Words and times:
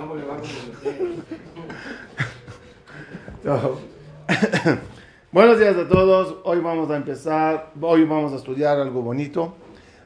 Buenos 5.32 5.58
días 5.58 5.76
a 5.76 5.86
todos. 5.86 6.38
Hoy 6.44 6.60
vamos 6.60 6.90
a 6.90 6.96
empezar, 6.96 7.72
hoy 7.78 8.04
vamos 8.04 8.32
a 8.32 8.36
estudiar 8.36 8.78
algo 8.78 9.02
bonito 9.02 9.52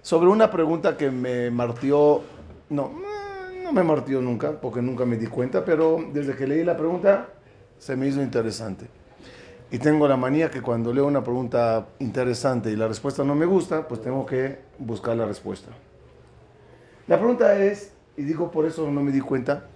sobre 0.03 0.29
una 0.29 0.51
pregunta 0.51 0.96
que 0.96 1.12
me 1.12 1.49
martió, 1.53 2.22
no, 2.71 2.91
no 3.62 3.72
me 3.72 3.85
martió 3.85 4.21
nunca, 4.21 4.61
porque 4.61 4.83
nunca 4.83 5.04
me 5.04 5.17
di 5.17 5.29
cuenta, 5.29 5.65
pero 5.65 6.05
desde 6.13 6.35
que 6.35 6.49
leí 6.49 6.65
la 6.65 6.77
pregunta 6.77 7.29
se 7.79 7.95
me 7.95 8.09
hizo 8.09 8.21
interesante. 8.21 8.87
Y 9.71 9.79
tengo 9.79 10.09
la 10.09 10.17
manía 10.17 10.51
que 10.51 10.61
cuando 10.61 10.93
leo 10.93 11.07
una 11.07 11.23
pregunta 11.23 11.87
interesante 12.01 12.73
y 12.73 12.77
la 12.77 12.89
respuesta 12.89 13.23
no 13.23 13.37
me 13.37 13.47
gusta, 13.47 13.87
pues 13.87 14.03
tengo 14.03 14.27
que 14.27 14.59
buscar 14.77 15.17
la 15.17 15.25
respuesta. 15.25 15.71
La 17.07 17.17
pregunta 17.17 17.57
es, 17.63 17.93
y 18.17 18.25
digo 18.25 18.51
por 18.51 18.67
eso 18.67 18.91
no 18.91 19.01
me 19.01 19.13
di 19.13 19.21
cuenta, 19.21 19.69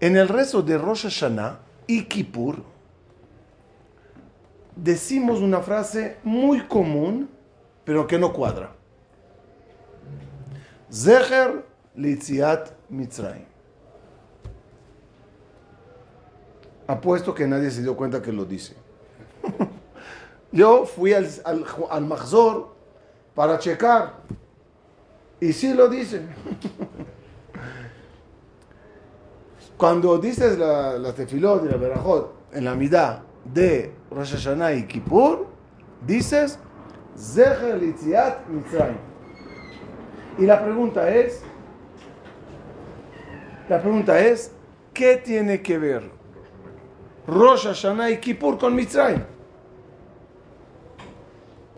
en 0.00 0.16
el 0.16 0.28
rezo 0.28 0.62
de 0.62 0.78
Rosh 0.78 1.04
Hashanah 1.04 1.60
y 1.86 2.04
Kippur, 2.04 2.62
decimos 4.76 5.40
una 5.40 5.60
frase 5.60 6.18
muy 6.22 6.60
común, 6.66 7.28
pero 7.84 8.06
que 8.06 8.18
no 8.18 8.32
cuadra. 8.32 8.72
Zecher 10.90 11.64
Litziat 11.96 12.70
Mitzrayim. 12.88 13.44
Apuesto 16.86 17.34
que 17.34 17.46
nadie 17.46 17.70
se 17.70 17.82
dio 17.82 17.96
cuenta 17.96 18.22
que 18.22 18.32
lo 18.32 18.44
dice. 18.44 18.74
Yo 20.52 20.86
fui 20.86 21.12
al, 21.12 21.28
al, 21.44 21.66
para 23.34 23.58
checar. 23.58 24.14
Y 25.40 25.52
sí 25.52 25.74
lo 25.74 25.88
dice. 25.88 26.22
Cuando 29.78 30.18
dices 30.18 30.58
la, 30.58 30.98
la 30.98 31.12
tefilot 31.12 31.64
y 31.64 31.68
la 31.68 31.76
berajot 31.76 32.34
en 32.52 32.64
la 32.64 32.74
mitad 32.74 33.20
de 33.44 33.94
Rosh 34.10 34.32
Hashanah 34.32 34.72
y 34.72 34.86
Kippur, 34.88 35.46
dices 36.04 36.58
Zecher 37.16 37.80
Litziat 37.80 38.48
Mitzrayim. 38.48 38.96
Y 40.36 40.46
la 40.46 40.64
pregunta 40.64 41.08
es, 41.08 41.42
la 43.68 43.80
pregunta 43.80 44.18
es, 44.18 44.50
¿qué 44.92 45.16
tiene 45.16 45.62
que 45.62 45.78
ver 45.78 46.10
Rosh 47.28 47.66
Hashanah 47.66 48.10
y 48.10 48.18
Kippur 48.18 48.58
con 48.58 48.74
Mitzrayim? 48.74 49.22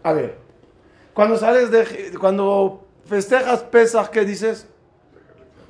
A 0.02 0.12
ver, 0.14 0.38
cuando 1.12 1.36
sales 1.36 1.70
de, 1.70 2.16
cuando 2.18 2.86
festejas 3.04 3.62
Pesach, 3.64 4.08
¿qué 4.08 4.24
dices? 4.24 4.66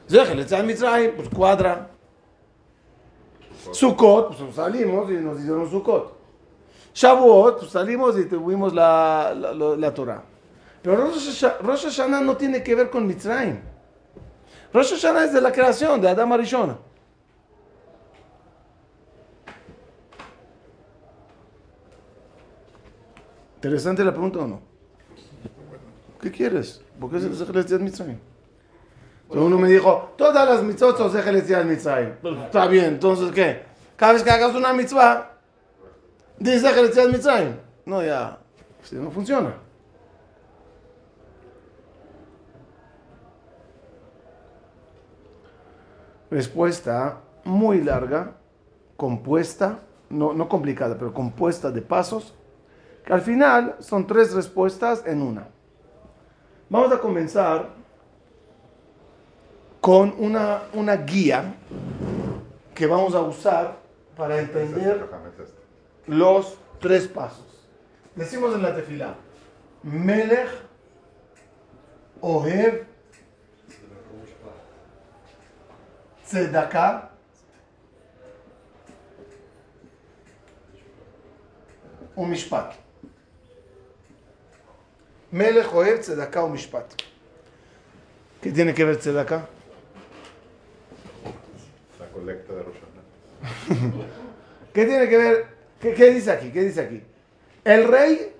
Zecher 0.09 0.37
Litziat 0.37 0.65
Mitzrayim, 0.65 1.17
pues 1.17 1.29
cuadra. 1.29 1.90
Sukkot, 3.73 4.37
pues 4.37 4.55
salimos 4.55 5.11
y 5.11 5.15
nos 5.15 5.39
hicieron 5.39 5.71
Sukkot. 5.71 6.19
Shavuot, 6.95 7.59
pues 7.61 7.71
salimos 7.71 8.19
y 8.19 8.25
tuvimos 8.25 8.75
la, 8.75 9.35
la, 9.35 9.53
la, 9.55 9.95
Torah. 9.95 10.23
Pero 10.83 10.97
Rosh 10.97 11.85
Hashanah 11.85 12.21
no 12.21 12.37
tiene 12.37 12.63
que 12.63 12.75
ver 12.75 12.91
con 12.91 13.07
Mitzrayim. 13.07 13.61
Rosh 14.73 14.95
Hashanah 14.95 15.25
es 15.25 15.33
de 15.33 15.41
la 15.41 15.53
creación, 15.53 16.01
de 16.01 16.09
Adam 16.09 16.33
Arishon. 16.33 16.79
¿Interesante 23.57 24.03
la 24.03 24.11
pregunta 24.11 24.39
o 24.39 24.47
no? 24.47 24.61
¿Qué 26.21 26.31
quieres? 26.31 26.83
¿Por 26.99 27.11
qué 27.11 27.19
es 27.19 27.71
el 27.73 27.81
Mitzrayim? 27.81 28.30
Uno 29.31 29.59
me 29.59 29.69
dijo, 29.69 30.13
todas 30.17 30.49
las 30.49 30.63
mitzvot 30.63 30.97
son 30.97 31.11
Zehelesias 31.11 31.65
Mitzrayim. 31.65 32.15
Está 32.45 32.67
bien, 32.67 32.87
entonces 32.87 33.31
¿qué? 33.31 33.63
Cada 33.97 34.15
vez 34.15 34.25
que 34.25 34.31
hagas 34.31 34.55
una 34.55 34.73
mitzvah, 34.73 35.33
dice 36.39 36.61
Zehelesias 36.61 37.09
Mitzrayim. 37.09 37.55
No, 37.87 38.03
ya, 38.03 38.39
si 38.83 38.97
no 38.97 39.11
funciona. 39.11 39.55
Respuesta 46.31 47.21
muy 47.45 47.83
larga, 47.83 48.33
compuesta, 48.97 49.81
no, 50.09 50.33
no 50.33 50.49
complicada, 50.49 50.97
pero 50.99 51.13
compuesta 51.13 51.71
de 51.71 51.83
pasos, 51.83 52.35
que 53.05 53.13
al 53.13 53.21
final 53.21 53.77
son 53.79 54.07
tres 54.07 54.35
respuestas 54.35 55.05
en 55.07 55.23
una. 55.23 55.49
Vamos 56.69 56.93
a 56.93 56.99
comenzar 56.99 57.80
con 59.82 60.16
una, 60.18 60.64
una 60.74 60.96
guía 60.98 61.56
que 62.74 62.88
vamos 62.88 63.14
a 63.14 63.22
usar 63.22 63.78
para 64.18 64.40
entender 64.40 65.08
los 66.08 66.58
tres 66.80 67.08
pasos. 67.08 67.46
Decimos 68.16 68.56
en 68.56 68.64
la 68.64 68.76
tefila, 68.76 69.16
Melech, 69.84 70.50
Ohev, 72.22 72.86
Tzedakah, 76.26 77.12
ומishpat. 82.16 82.74
Melech, 85.32 85.72
Ohev, 85.74 86.00
Tzedakah, 86.00 86.44
ומishpat. 86.46 86.86
¿Qué 88.42 88.52
tiene 88.52 88.74
que 88.74 88.86
¿Qué 94.73 94.85
tiene 94.87 95.09
que 95.09 95.17
ver? 95.17 95.47
¿Qué, 95.81 95.95
qué 95.95 96.11
dice 96.11 96.31
aquí? 96.31 96.51
¿Qué 96.51 96.63
dice 96.65 96.81
aquí? 96.83 97.03
El 97.65 97.89
rey 97.89 98.33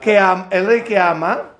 que, 0.00 0.18
am- 0.18 0.46
el 0.50 0.66
rey 0.66 0.82
que 0.82 0.98
ama, 0.98 1.50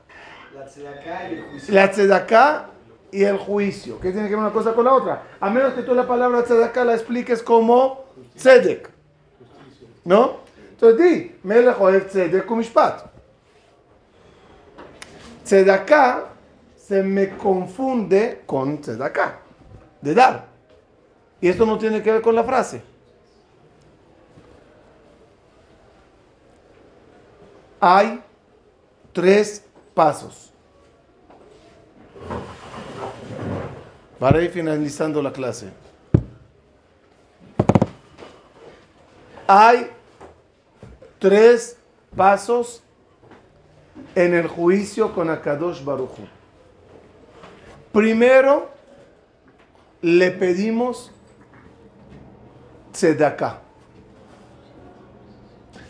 La 1.69 1.91
tzedaká 1.91 2.67
y 3.11 3.25
el 3.25 3.39
juicio. 3.39 4.01
¿Qué 4.01 4.11
tiene 4.13 4.29
que 4.29 4.35
ver 4.35 4.45
una 4.45 4.53
cosa 4.53 4.73
con 4.73 4.85
la 4.85 4.93
otra? 4.93 5.23
A 5.41 5.51
menos 5.51 5.75
que 5.75 5.83
tú 5.83 5.95
la 5.95 6.07
palabra 6.07 6.43
tzedaká 6.43 6.85
la 6.85 6.95
expliques 6.95 7.43
como 7.43 8.05
tzedek. 8.37 8.91
¿No? 10.05 10.39
Entonces 10.71 10.99
di, 10.99 11.37
melech 11.45 11.81
ohev 11.81 12.07
tzedek 12.09 12.51
umishpat. 12.51 13.05
Tzedaká 15.45 16.25
se 16.77 17.03
me 17.03 17.37
confunde 17.37 18.43
con 18.47 18.81
tzedaká, 18.81 19.39
de 20.03 20.15
dar. 20.15 20.54
Y 21.45 21.49
esto 21.51 21.67
no 21.67 21.77
tiene 21.77 22.03
que 22.03 22.11
ver 22.11 22.23
con 22.23 22.35
la 22.35 22.43
frase. 22.43 22.81
Hay 27.79 28.23
tres 29.13 29.63
pasos. 29.93 30.55
Para 34.19 34.41
ir 34.41 34.53
finalizando 34.53 35.21
la 35.21 35.35
clase. 35.35 35.69
Hay 39.47 39.91
tres 41.19 41.77
pasos 42.17 42.83
en 44.15 44.33
el 44.33 44.49
juicio 44.49 45.15
con 45.15 45.29
Akadosh 45.29 45.85
Baruchu. 45.85 46.23
Primero, 47.93 48.71
le 50.01 50.31
pedimos 50.31 51.11
tzedakah. 52.95 53.59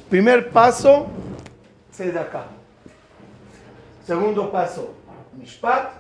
Primer 0.09 0.51
paso, 0.51 1.07
tzedakah. 1.93 2.47
Segundo 4.07 4.51
paso, 4.51 4.95
mishpat. 5.37 5.93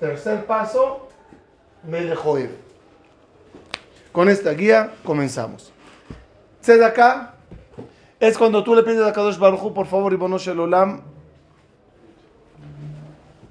Tercer 0.00 0.46
paso, 0.46 1.08
melejoev. 1.84 2.50
Con 4.12 4.28
esta 4.28 4.52
guía 4.52 4.92
comenzamos. 5.04 5.72
Tzedakah 6.62 7.34
es 8.18 8.38
cuando 8.38 8.64
tú 8.64 8.74
le 8.74 8.82
pides 8.82 9.06
a 9.06 9.12
Kadosh 9.12 9.38
Baruj 9.38 9.72
por 9.74 9.86
favor, 9.86 10.10
Ribono 10.10 10.38
Shel 10.38 10.58
Olam, 10.58 11.02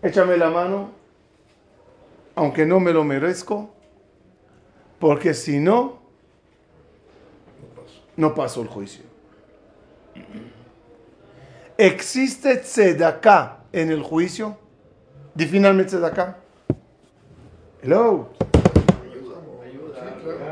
échame 0.02 0.38
la 0.38 0.50
mano, 0.50 0.90
aunque 2.36 2.66
no 2.66 2.80
me 2.80 2.94
lo 2.94 3.04
merezco, 3.04 3.69
porque 5.00 5.34
si 5.34 5.60
no, 5.60 5.99
no 8.19 8.36
paso 8.36 8.62
el 8.62 8.68
juicio. 8.68 9.06
¿Existe 11.77 12.57
tzedakah 12.57 13.63
en 13.71 13.92
el 13.92 14.04
juicio? 14.04 14.57
Defíname 15.33 15.86
tzedakah. 15.86 16.38
Hello. 17.81 18.27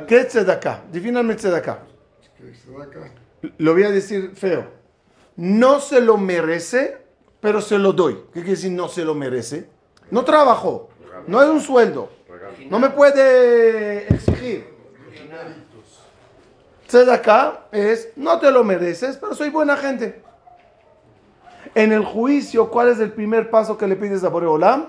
¿Qué 0.07 0.19
es 0.19 0.29
tzedakah? 0.29 0.83
Defíname 0.89 1.35
tzedakah. 1.35 1.79
Lo 3.57 3.73
voy 3.73 3.83
a 3.83 3.91
decir 3.91 4.31
feo. 4.33 4.65
No 5.35 5.81
se 5.81 5.99
lo 5.99 6.17
merece, 6.17 6.97
pero 7.41 7.59
se 7.59 7.77
lo 7.77 7.91
doy. 7.91 8.13
¿Qué 8.27 8.39
quiere 8.39 8.51
decir 8.51 8.71
no 8.71 8.87
se 8.87 9.03
lo 9.03 9.13
merece? 9.13 9.67
No 10.09 10.23
trabajó. 10.23 10.87
No 11.27 11.43
es 11.43 11.49
un 11.49 11.59
sueldo. 11.59 12.09
No 12.69 12.79
me 12.79 12.91
puede 12.91 14.07
exigir. 14.07 14.76
Acá 16.95 17.65
es, 17.71 18.09
no 18.15 18.39
te 18.39 18.51
lo 18.51 18.63
mereces, 18.63 19.17
pero 19.17 19.35
soy 19.35 19.49
buena 19.49 19.75
gente. 19.75 20.21
En 21.75 21.91
el 21.91 22.03
juicio, 22.03 22.69
¿cuál 22.69 22.89
es 22.89 22.99
el 22.99 23.11
primer 23.11 23.49
paso 23.49 23.77
que 23.77 23.87
le 23.87 23.95
pides 23.95 24.23
a 24.23 24.29
Boreolam? 24.29 24.87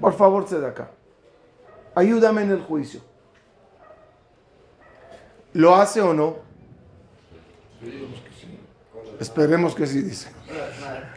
Por 0.00 0.12
favor, 0.14 0.46
acá. 0.64 0.90
Ayúdame 1.94 2.42
en 2.42 2.50
el 2.50 2.60
juicio. 2.60 3.00
¿Lo 5.52 5.74
hace 5.74 6.00
o 6.00 6.12
no? 6.12 6.36
Esperemos 9.18 9.74
que 9.74 9.86
sí, 9.86 10.02
dice. 10.02 10.30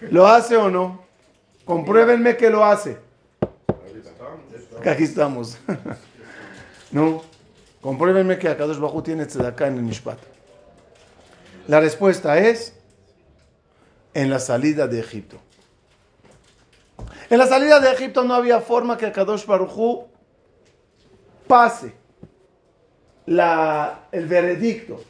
¿Lo 0.09 0.27
hace 0.27 0.55
o 0.55 0.69
no? 0.69 1.03
Compruébenme 1.65 2.37
que 2.37 2.49
lo 2.49 2.63
hace. 2.63 2.97
Aquí 4.85 5.03
estamos. 5.03 5.57
no. 6.91 7.28
Compruébenme 7.81 8.37
que 8.37 8.49
Akadosh 8.49 8.77
Bajú 8.77 9.01
tiene 9.01 9.23
acá 9.23 9.67
en 9.67 9.75
el 9.75 9.83
Mishpat. 9.83 10.19
La 11.67 11.79
respuesta 11.79 12.37
es 12.37 12.73
en 14.13 14.29
la 14.29 14.39
salida 14.39 14.87
de 14.87 14.99
Egipto. 14.99 15.37
En 17.29 17.37
la 17.37 17.47
salida 17.47 17.79
de 17.79 17.91
Egipto 17.91 18.23
no 18.23 18.33
había 18.33 18.59
forma 18.59 18.97
que 18.97 19.05
Akadosh 19.05 19.45
Baruj 19.45 20.07
pase 21.47 21.93
la, 23.25 24.07
el 24.11 24.25
veredicto 24.25 25.01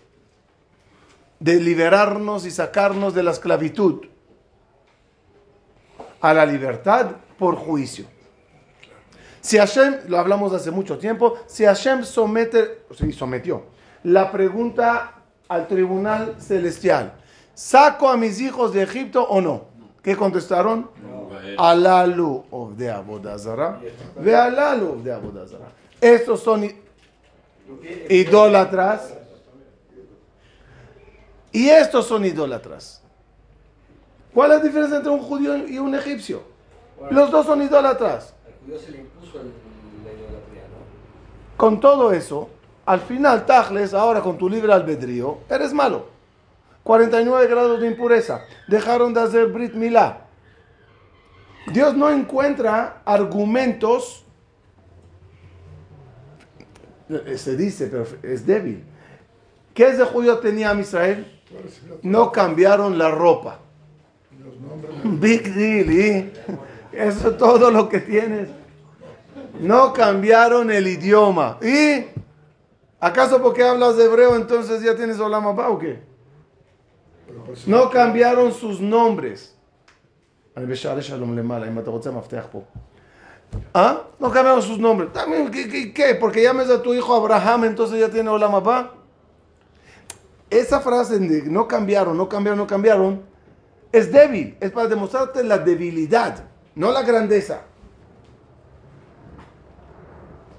de 1.40 1.56
liberarnos 1.56 2.46
y 2.46 2.52
sacarnos 2.52 3.14
de 3.14 3.24
la 3.24 3.32
esclavitud 3.32 4.06
a 6.22 6.34
la 6.34 6.46
libertad 6.46 7.12
por 7.38 7.56
juicio. 7.56 8.06
Si 9.42 9.58
Hashem, 9.58 10.02
lo 10.08 10.20
hablamos 10.20 10.54
hace 10.54 10.72
mucho 10.72 10.98
tiempo, 10.98 11.38
si 11.48 11.66
Hashem 11.66 12.04
somete, 12.04 12.84
sometió 13.18 13.64
la 14.04 14.32
pregunta 14.32 15.14
al 15.48 15.68
tribunal 15.68 16.36
celestial, 16.40 17.14
¿saco 17.54 18.10
a 18.10 18.18
mis 18.18 18.40
hijos 18.42 18.74
de 18.74 18.84
Egipto 18.84 19.24
o 19.24 19.42
no? 19.42 19.66
¿Qué 20.02 20.16
contestaron? 20.16 20.90
Alalu 21.58 22.46
of 22.52 22.74
de 22.76 22.90
Abodazara, 22.90 23.80
ve 24.18 24.36
alalu 24.36 25.02
de 25.04 25.14
Abodazara. 25.14 25.68
Estos 26.00 26.42
son 26.42 26.70
idólatras 28.10 29.14
y 31.52 31.70
estos 31.70 32.06
son 32.08 32.26
idólatras. 32.26 33.02
¿Cuál 34.34 34.52
es 34.52 34.58
la 34.60 34.64
diferencia 34.64 34.98
entre 34.98 35.12
un 35.12 35.20
judío 35.20 35.58
y 35.68 35.80
un 35.80 35.96
egipcio? 35.96 36.44
Los 37.10 37.32
dos 37.32 37.46
son 37.46 37.62
idólatras. 37.62 38.34
Se 38.78 38.92
le 38.92 39.00
impuso 39.00 39.38
la 39.38 40.12
idolatría, 40.12 40.64
¿no? 40.64 41.58
Con 41.58 41.80
todo 41.80 42.12
eso, 42.12 42.50
al 42.86 43.02
final, 43.02 43.46
Tajles, 43.46 43.94
ahora 43.94 44.22
con 44.22 44.38
tu 44.38 44.50
libre 44.50 44.74
albedrío, 44.74 45.40
eres 45.50 45.74
malo. 45.74 46.08
49 46.84 47.48
grados 47.48 47.82
de 47.82 47.88
impureza. 47.88 48.46
Dejaron 48.68 49.14
de 49.14 49.22
hacer 49.22 49.48
Brit 49.48 49.74
Milá. 49.74 50.26
Dios 51.72 51.96
no 51.96 52.10
encuentra 52.10 53.02
argumentos, 53.06 54.26
se 57.36 57.56
dice, 57.56 57.88
pero 57.88 58.06
es 58.24 58.46
débil. 58.46 58.84
¿Qué 59.74 59.88
es 59.88 59.98
de 59.98 60.06
judío 60.06 60.40
tenía 60.40 60.74
Israel? 60.74 61.42
No 62.02 62.32
cambiaron 62.32 62.98
la 62.98 63.12
ropa. 63.12 63.60
Big 65.04 65.54
deal, 65.54 65.92
¿y? 65.92 66.32
Eso 66.92 67.30
es 67.30 67.38
todo 67.38 67.72
lo 67.72 67.88
que 67.90 68.00
tienes. 68.00 68.50
No 69.60 69.94
cambiaron 69.94 70.72
el 70.72 70.88
idioma. 70.88 71.58
¿Y? 71.62 72.06
¿Acaso 73.00 73.42
porque 73.42 73.64
hablas 73.64 73.98
de 73.98 74.06
hebreo 74.06 74.36
entonces 74.36 74.82
ya 74.82 74.96
tienes 74.96 75.20
Olamaba 75.20 75.70
o 75.70 75.80
qué? 75.80 76.02
No 77.66 77.90
cambiaron 77.90 78.52
sus 78.52 78.82
nombres. 78.82 79.56
¿Ah? 83.74 84.04
No 84.20 84.32
cambiaron 84.32 84.62
sus 84.62 84.78
nombres. 84.78 85.10
¿Qué? 85.52 85.94
qué, 85.94 86.16
Porque 86.16 86.44
llames 86.44 86.70
a 86.70 86.82
tu 86.82 86.94
hijo 86.94 87.16
Abraham, 87.16 87.66
entonces 87.66 88.00
ya 88.00 88.10
tiene 88.10 88.30
Olamaba. 88.30 88.94
Esa 90.50 90.80
frase 90.80 91.20
de 91.20 91.44
no 91.44 91.68
cambiaron, 91.68 92.18
no 92.18 92.28
cambiaron, 92.28 92.58
no 92.58 92.68
cambiaron, 92.68 93.22
es 93.92 94.12
débil. 94.12 94.58
Es 94.60 94.72
para 94.72 94.88
demostrarte 94.88 95.44
la 95.44 95.60
debilidad, 95.60 96.44
no 96.80 96.94
la 96.94 97.04
grandeza. 97.04 97.64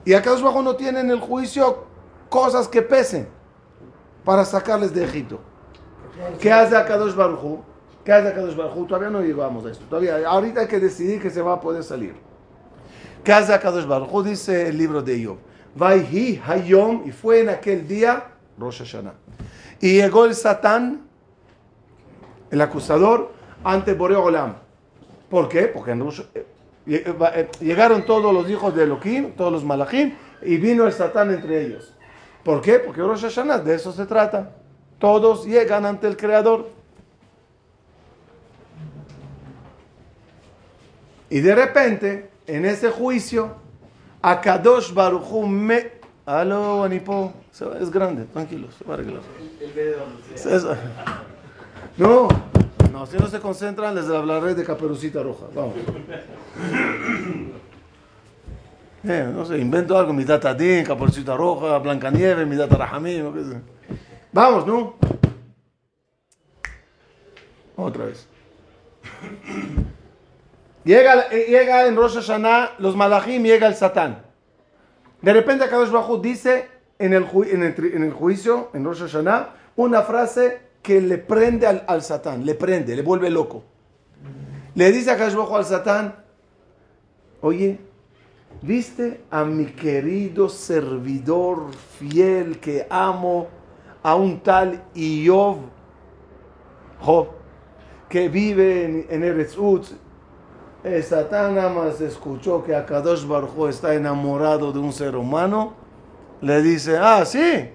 Y 0.05 0.13
acá 0.13 0.33
abajo 0.33 0.61
no 0.61 0.77
tienen 0.77 1.11
el 1.11 1.19
juicio 1.19 1.85
cosas 2.29 2.69
que 2.69 2.83
pesen 2.83 3.27
para 4.23 4.45
sacarles 4.45 4.93
de 4.93 5.05
Egipto. 5.05 5.41
¿Qué 6.39 6.53
hace 6.53 6.77
Akadosh 6.77 7.15
Baruj 7.15 7.61
¿Qué 8.05 8.13
hace 8.13 8.29
Akadosh 8.29 8.55
Baruj 8.55 8.87
Todavía 8.87 9.09
no 9.09 9.23
llegamos 9.23 9.65
a 9.65 9.71
esto. 9.71 9.87
Todavía, 9.87 10.29
ahorita 10.29 10.61
hay 10.61 10.67
que 10.67 10.79
decidir 10.79 11.23
que 11.23 11.31
se 11.31 11.41
va 11.41 11.55
a 11.55 11.61
poder 11.61 11.83
salir. 11.83 12.15
¿Qué 13.25 13.33
hace 13.33 13.55
Akadosh 13.55 13.87
Baruj 13.87 14.23
Dice 14.23 14.69
el 14.69 14.77
libro 14.77 15.01
de 15.01 15.25
Job. 15.25 15.39
Vayhi 15.75 16.43
Hayom, 16.47 17.05
y 17.07 17.13
fue 17.13 17.41
en 17.41 17.49
aquel 17.49 17.89
día 17.89 18.25
Rosh 18.59 18.81
Hashanah. 18.81 19.15
Y 19.81 19.95
llegó 19.95 20.27
el 20.27 20.35
Satán, 20.35 21.09
el 22.51 22.61
acusador, 22.61 23.33
ante 23.65 23.95
Boreolam. 23.95 24.70
¿Por 25.31 25.49
qué? 25.49 25.63
Porque 25.69 25.93
en 25.93 26.03
eh, 26.03 26.13
eh, 26.87 27.15
eh, 27.35 27.49
llegaron 27.61 28.05
todos 28.05 28.35
los 28.35 28.51
hijos 28.51 28.75
de 28.75 28.83
Elohim, 28.83 29.33
todos 29.37 29.53
los 29.53 29.65
malachim, 29.65 30.13
y 30.43 30.57
vino 30.57 30.87
el 30.87 30.93
Satán 30.93 31.31
entre 31.31 31.65
ellos. 31.65 31.95
¿Por 32.43 32.61
qué? 32.61 32.81
Porque 32.81 33.01
Rosh 33.01 33.23
Hashanah, 33.23 33.59
de 33.59 33.77
eso 33.77 33.93
se 33.93 34.07
trata. 34.07 34.57
Todos 34.99 35.47
llegan 35.47 35.87
ante 35.87 36.09
el 36.09 36.17
Creador. 36.17 36.69
Y 41.29 41.41
de 41.41 41.55
repente, 41.55 42.31
en 42.47 42.65
ese 42.65 42.91
juicio, 42.91 43.55
Akadosh 44.21 44.93
Baruchu 44.93 45.47
me 45.47 46.01
Aló, 46.27 46.83
Anipo. 46.85 47.33
Es 47.81 47.91
grande, 47.91 48.25
tranquilo, 48.25 48.69
se 48.73 48.85
va 48.85 48.95
a 48.95 48.99
arreglar. 48.99 49.23
No, 51.97 52.29
no, 53.01 53.07
si 53.07 53.17
no 53.17 53.29
se 53.29 53.41
concentran, 53.41 53.95
les 53.95 54.11
hablaré 54.11 54.55
de 54.55 54.63
Caperucita 54.63 55.23
Roja. 55.23 55.47
Vamos. 55.55 55.75
Eh, 59.03 59.27
no 59.35 59.47
sé, 59.47 59.57
invento 59.57 59.97
algo, 59.97 60.13
mi 60.13 60.25
data 60.25 60.53
Din, 60.53 60.85
Caperucita 60.85 61.35
Roja, 61.35 61.79
Blancanieve, 61.79 62.45
mi 62.45 62.57
data 62.57 62.77
sé. 62.77 63.63
Vamos, 64.31 64.67
¿no? 64.67 64.97
Otra 67.77 68.05
vez. 68.05 68.29
Llega, 70.85 71.31
llega 71.31 71.87
en 71.87 71.97
Rosh 71.97 72.17
Hashanah, 72.17 72.73
los 72.81 72.95
malachim, 72.95 73.43
llega 73.43 73.67
el 73.67 73.77
Satán. 73.77 74.23
De 75.23 75.33
repente 75.33 75.65
Akadosh 75.65 75.91
Bajú 75.91 76.21
dice 76.21 76.69
en 76.99 77.15
el, 77.15 77.27
en 77.51 78.03
el, 78.03 78.13
juicio, 78.13 78.69
en 78.75 78.85
Rosh 78.85 79.01
Hashanah, 79.01 79.55
una 79.77 80.03
frase 80.03 80.70
que 80.83 81.01
le 81.01 81.19
prende 81.19 81.67
al, 81.67 82.03
Satán, 82.03 82.45
le 82.45 82.55
prende, 82.55 82.97
le 82.97 83.03
vuelve 83.03 83.31
loco. 83.31 83.63
Le 84.75 84.91
dice 84.93 85.11
a 85.11 85.17
Bajú 85.17 85.57
al 85.57 85.65
Satán, 85.65 86.15
oye, 87.41 87.79
¿viste 88.63 89.21
a 89.31 89.45
mi 89.45 89.67
querido 89.67 90.49
servidor 90.49 91.71
fiel 91.99 92.59
que 92.59 92.87
amo, 92.89 93.49
a 94.03 94.15
un 94.15 94.41
tal 94.41 94.83
Iov, 94.95 95.59
Job, 97.01 97.29
que 98.09 98.29
vive 98.29 98.85
en, 98.85 99.07
en 99.11 99.25
Eretz 99.25 99.57
Utz, 99.59 99.95
Satán 101.03 101.57
nada 101.57 101.69
más 101.69 102.01
escuchó 102.01 102.65
que 102.65 102.75
Akadosh 102.75 103.27
Barjo 103.27 103.69
está 103.69 103.95
enamorado 103.95 104.73
de 104.73 104.79
un 104.79 104.93
ser 104.95 105.15
humano, 105.15 105.75
le 106.41 106.63
dice, 106.63 106.97
ah, 106.97 107.25
sí, 107.27 107.69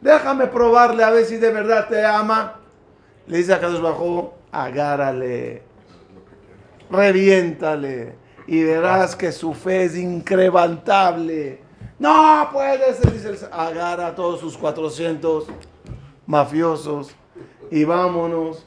déjame 0.00 0.46
probarle 0.46 1.04
a 1.04 1.10
ver 1.10 1.24
si 1.24 1.36
de 1.36 1.50
verdad 1.50 1.88
te 1.88 2.04
ama. 2.04 2.56
Le 3.26 3.38
dice 3.38 3.52
a 3.52 3.56
Akadosh 3.56 3.80
Barjo, 3.80 4.34
agárale, 4.50 5.62
reviéntale 6.90 8.14
y 8.46 8.64
verás 8.64 9.14
que 9.14 9.30
su 9.32 9.54
fe 9.54 9.84
es 9.84 9.96
incrementable. 9.96 11.60
No 11.98 12.48
puede 12.52 12.94
ser, 12.94 13.12
dice 13.12 13.28
el 13.28 13.38
agarra 13.52 14.08
a 14.08 14.14
todos 14.14 14.40
sus 14.40 14.56
400 14.56 15.46
mafiosos 16.26 17.14
y 17.70 17.84
vámonos 17.84 18.66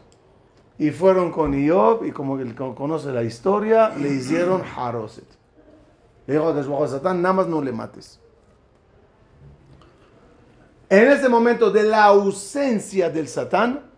y 0.78 0.92
fueron 0.92 1.32
con 1.32 1.54
Iob 1.54 2.06
y 2.06 2.12
como 2.12 2.40
él 2.40 2.56
conoce 2.56 3.12
la 3.12 3.24
historia, 3.24 3.90
le 3.90 4.10
hicieron 4.10 4.62
Haroset. 4.76 5.28
Le 6.26 6.34
dijo 6.34 6.84
a 6.84 6.88
Satán, 6.88 7.22
nada 7.22 7.34
más 7.34 7.48
no 7.48 7.62
le 7.62 7.72
mates. 7.72 8.20
En 10.94 11.08
ese 11.08 11.28
momento 11.28 11.72
de 11.72 11.82
la 11.82 12.04
ausencia 12.04 13.10
del 13.10 13.28
Satán, 13.28 13.90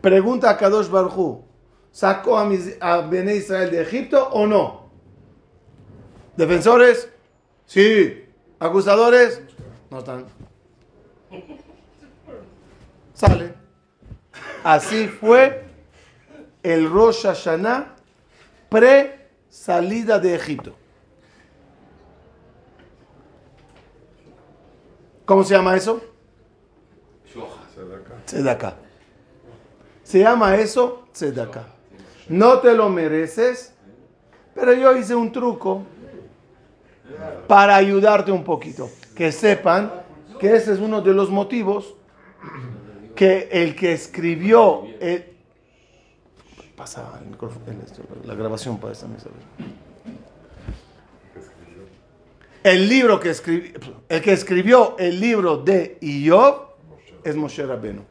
pregunta 0.00 0.48
a 0.48 0.56
Kadosh 0.56 0.88
Barhu, 0.88 1.42
¿sacó 1.90 2.38
a, 2.38 2.46
Israel 2.54 3.72
de 3.72 3.82
Egipto 3.82 4.28
o 4.28 4.46
no? 4.46 4.90
¿Defensores? 6.36 7.08
Sí. 7.64 8.26
¿Acusadores? 8.60 9.42
No 9.90 9.98
están. 9.98 10.26
Sale. 13.12 13.52
Así 14.62 15.08
fue 15.08 15.64
el 16.62 16.88
Rosh 16.88 17.24
Hashanah 17.24 17.96
pre 18.68 19.30
salida 19.48 20.20
de 20.20 20.36
Egipto. 20.36 20.76
¿Cómo 25.26 25.44
se 25.44 25.54
llama 25.54 25.76
eso? 25.76 26.00
Tzedakah. 28.24 28.74
Se 30.02 30.20
llama 30.20 30.54
eso 30.56 31.04
Tzedakah. 31.12 31.66
No 32.28 32.60
te 32.60 32.74
lo 32.74 32.88
mereces, 32.88 33.74
pero 34.54 34.72
yo 34.72 34.96
hice 34.96 35.14
un 35.14 35.30
truco 35.32 35.82
para 37.46 37.76
ayudarte 37.76 38.32
un 38.32 38.44
poquito. 38.44 38.88
Que 39.14 39.32
sepan 39.32 39.92
que 40.38 40.54
ese 40.56 40.72
es 40.72 40.78
uno 40.78 41.02
de 41.02 41.12
los 41.12 41.28
motivos 41.30 41.94
que 43.14 43.48
el 43.50 43.74
que 43.76 43.92
escribió... 43.92 44.84
el- 45.00 45.34
Pasa 46.76 47.18
el 47.22 47.30
micrófono, 47.30 47.64
el 47.70 47.80
esto, 47.80 48.02
la 48.24 48.34
grabación 48.34 48.78
para 48.78 48.92
esta 48.92 49.06
mesa. 49.08 49.28
El 52.66 52.88
libro 52.88 53.20
que 53.20 53.30
escribió, 53.30 53.78
el 54.08 54.20
que 54.22 54.32
escribió 54.32 54.96
el 54.98 55.20
libro 55.20 55.58
de 55.58 55.98
Iob 56.00 56.62
es 57.22 57.36
Moshe 57.36 57.64
Rabbeinu. 57.64 58.02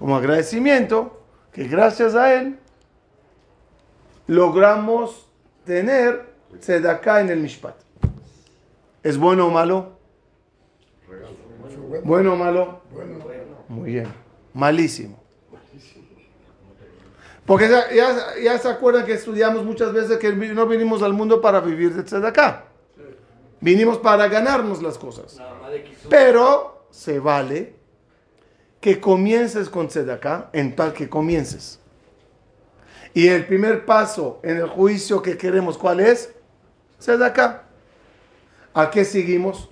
Como 0.00 0.16
agradecimiento 0.16 1.22
que 1.52 1.68
gracias 1.68 2.16
a 2.16 2.34
él 2.34 2.58
logramos 4.26 5.28
tener 5.64 6.34
tzedakah 6.58 7.20
en 7.20 7.30
el 7.30 7.38
Mishpat. 7.38 7.76
¿Es 9.04 9.16
bueno 9.16 9.46
o 9.46 9.50
malo? 9.52 9.92
¿Bueno 12.02 12.32
o 12.32 12.36
malo? 12.36 12.80
Muy 13.68 13.92
bien. 13.92 14.08
Malísimo. 14.54 15.22
Porque 17.46 17.68
ya, 17.68 17.84
ya- 18.42 18.58
se 18.58 18.68
acuerdan 18.68 19.06
que 19.06 19.12
estudiamos 19.12 19.64
muchas 19.64 19.92
veces 19.92 20.18
que 20.18 20.32
no 20.32 20.66
vinimos 20.66 21.00
al 21.04 21.12
mundo 21.12 21.40
para 21.40 21.60
vivir 21.60 21.94
de 21.94 22.02
tzedakah. 22.02 22.69
Vinimos 23.60 23.98
para 23.98 24.28
ganarnos 24.28 24.82
las 24.82 24.96
cosas. 24.96 25.38
Pero 26.08 26.86
se 26.90 27.18
vale 27.18 27.74
que 28.80 29.00
comiences 29.00 29.68
con 29.68 29.88
tzedakah 29.88 30.50
en 30.52 30.74
tal 30.74 30.92
que 30.92 31.08
comiences. 31.08 31.78
Y 33.12 33.28
el 33.28 33.46
primer 33.46 33.84
paso 33.84 34.40
en 34.42 34.56
el 34.56 34.68
juicio 34.68 35.20
que 35.20 35.36
queremos, 35.36 35.76
¿cuál 35.76 36.00
es? 36.00 36.32
Tzedakah. 36.98 37.64
¿A 38.72 38.90
qué 38.90 39.04
seguimos? 39.04 39.68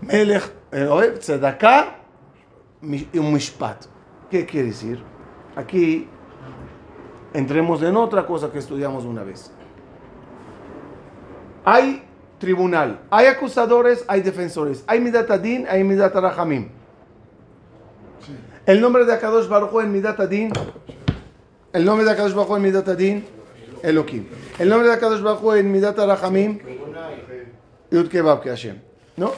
Melech, 0.00 0.52
eh, 0.72 0.88
y 3.12 3.18
un 3.18 3.32
mishpat. 3.32 3.84
¿Qué 4.30 4.46
quiere 4.46 4.68
decir? 4.68 5.02
Aquí 5.56 6.08
entremos 7.34 7.82
en 7.82 7.96
otra 7.96 8.24
cosa 8.24 8.50
que 8.50 8.58
estudiamos 8.58 9.04
una 9.04 9.24
vez. 9.24 9.50
Hay 11.64 12.04
tribunal, 12.38 13.00
hay 13.10 13.26
acusadores, 13.26 14.04
hay 14.08 14.20
defensores, 14.20 14.84
hay 14.86 15.00
Midat 15.00 15.30
Adin, 15.30 15.66
hay 15.68 15.84
Midat 15.84 16.14
Rahamim. 16.14 16.68
El 18.66 18.80
nombre 18.80 19.04
de 19.04 19.12
Akadosh 19.14 19.48
Baruj 19.48 19.82
en 19.82 19.92
Midat 19.92 20.20
Adin, 20.20 20.52
el 21.72 21.84
nombre 21.84 22.04
de 22.04 22.12
Akadosh 22.12 22.34
Baruj 22.34 22.56
en 22.56 22.62
Midat 22.62 22.88
Adin, 22.88 23.24
Elohim. 23.82 24.26
El 24.58 24.68
nombre 24.68 24.88
de 24.88 24.94
Akadosh 24.94 25.22
Baruj 25.22 25.56
en 25.56 25.72
Midat 25.72 25.98
Rahamim, 25.98 26.58
Yud 27.90 28.08
Kebab 28.08 28.42
que 28.42 28.50
Hashem. 28.50 28.80
¿No? 29.16 29.32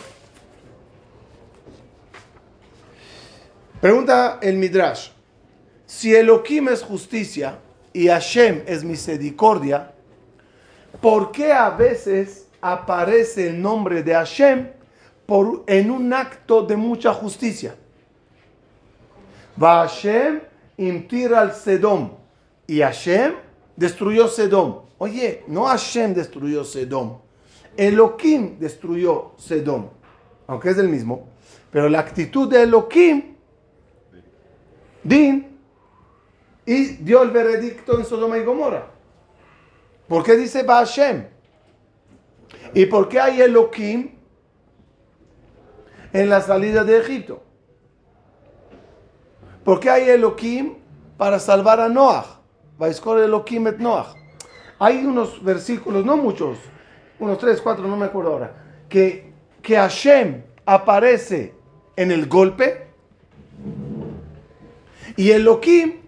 Pregunta 3.81 4.39
el 4.43 4.57
Midrash. 4.57 5.09
Si 5.87 6.15
Elohim 6.15 6.69
es 6.69 6.83
justicia 6.83 7.59
y 7.93 8.09
Hashem 8.09 8.63
es 8.67 8.85
misericordia, 8.85 9.95
¿por 11.01 11.33
qué 11.33 11.53
a 11.53 11.71
veces 11.71 12.49
aparece 12.61 13.49
el 13.49 13.61
nombre 13.61 14.03
de 14.03 14.15
Hashem 14.15 14.69
en 15.67 15.91
un 15.91 16.13
acto 16.13 16.63
de 16.63 16.77
mucha 16.77 17.13
justicia? 17.13 17.77
Va 19.63 19.87
Hashem 19.87 20.41
imtir 20.77 21.35
al 21.35 21.55
Sedom 21.55 22.11
y 22.67 22.81
Hashem 22.81 23.35
destruyó 23.77 24.29
Sedom. 24.29 24.83
Oye, 24.99 25.45
no 25.47 25.65
Hashem 25.65 26.15
destruyó 26.15 26.65
Sedom, 26.65 27.19
Elohim 27.77 28.59
destruyó 28.59 29.33
Sedom, 29.39 29.89
aunque 30.47 30.71
es 30.71 30.79
el 30.79 30.89
mismo, 30.89 31.29
pero 31.71 31.89
la 31.89 32.01
actitud 32.01 32.49
de 32.49 32.63
Elohim, 32.65 33.37
Din, 35.03 35.59
y 36.67 36.85
dio 36.97 37.23
el 37.23 37.31
veredicto 37.31 37.99
en 37.99 38.05
Sodoma 38.05 38.37
y 38.39 38.45
Gomorra. 38.45 38.87
¿Por 40.11 40.25
qué 40.25 40.37
dice 40.37 40.65
va 40.65 40.79
Hashem? 40.79 41.25
¿Y 42.75 42.87
por 42.87 43.09
qué 43.09 43.21
hay 43.21 43.43
Elohim 43.43 44.11
en 46.13 46.29
la 46.29 46.41
salida 46.41 46.83
de 46.83 46.99
Egipto? 46.99 47.45
¿Por 49.63 49.79
qué 49.79 49.89
hay 49.89 50.11
Elohim 50.11 50.75
para 51.17 51.39
salvar 51.39 51.79
a 51.79 51.89
Noah? 51.89 52.41
Va 52.83 52.87
a 52.87 52.89
escoger 52.89 53.23
Elohim 53.23 53.69
et 53.69 53.79
Noah. 53.79 54.13
Hay 54.81 55.05
unos 55.05 55.45
versículos, 55.45 56.05
no 56.05 56.17
muchos, 56.17 56.59
unos 57.21 57.39
tres, 57.39 57.61
cuatro, 57.61 57.87
no 57.87 57.97
me 57.97 58.07
acuerdo 58.07 58.33
ahora, 58.33 58.53
que, 58.89 59.33
que 59.63 59.77
Hashem 59.77 60.43
aparece 60.67 61.55
en 61.95 62.11
el 62.11 62.27
golpe 62.27 62.89
y 65.15 65.31
Elohim, 65.31 66.00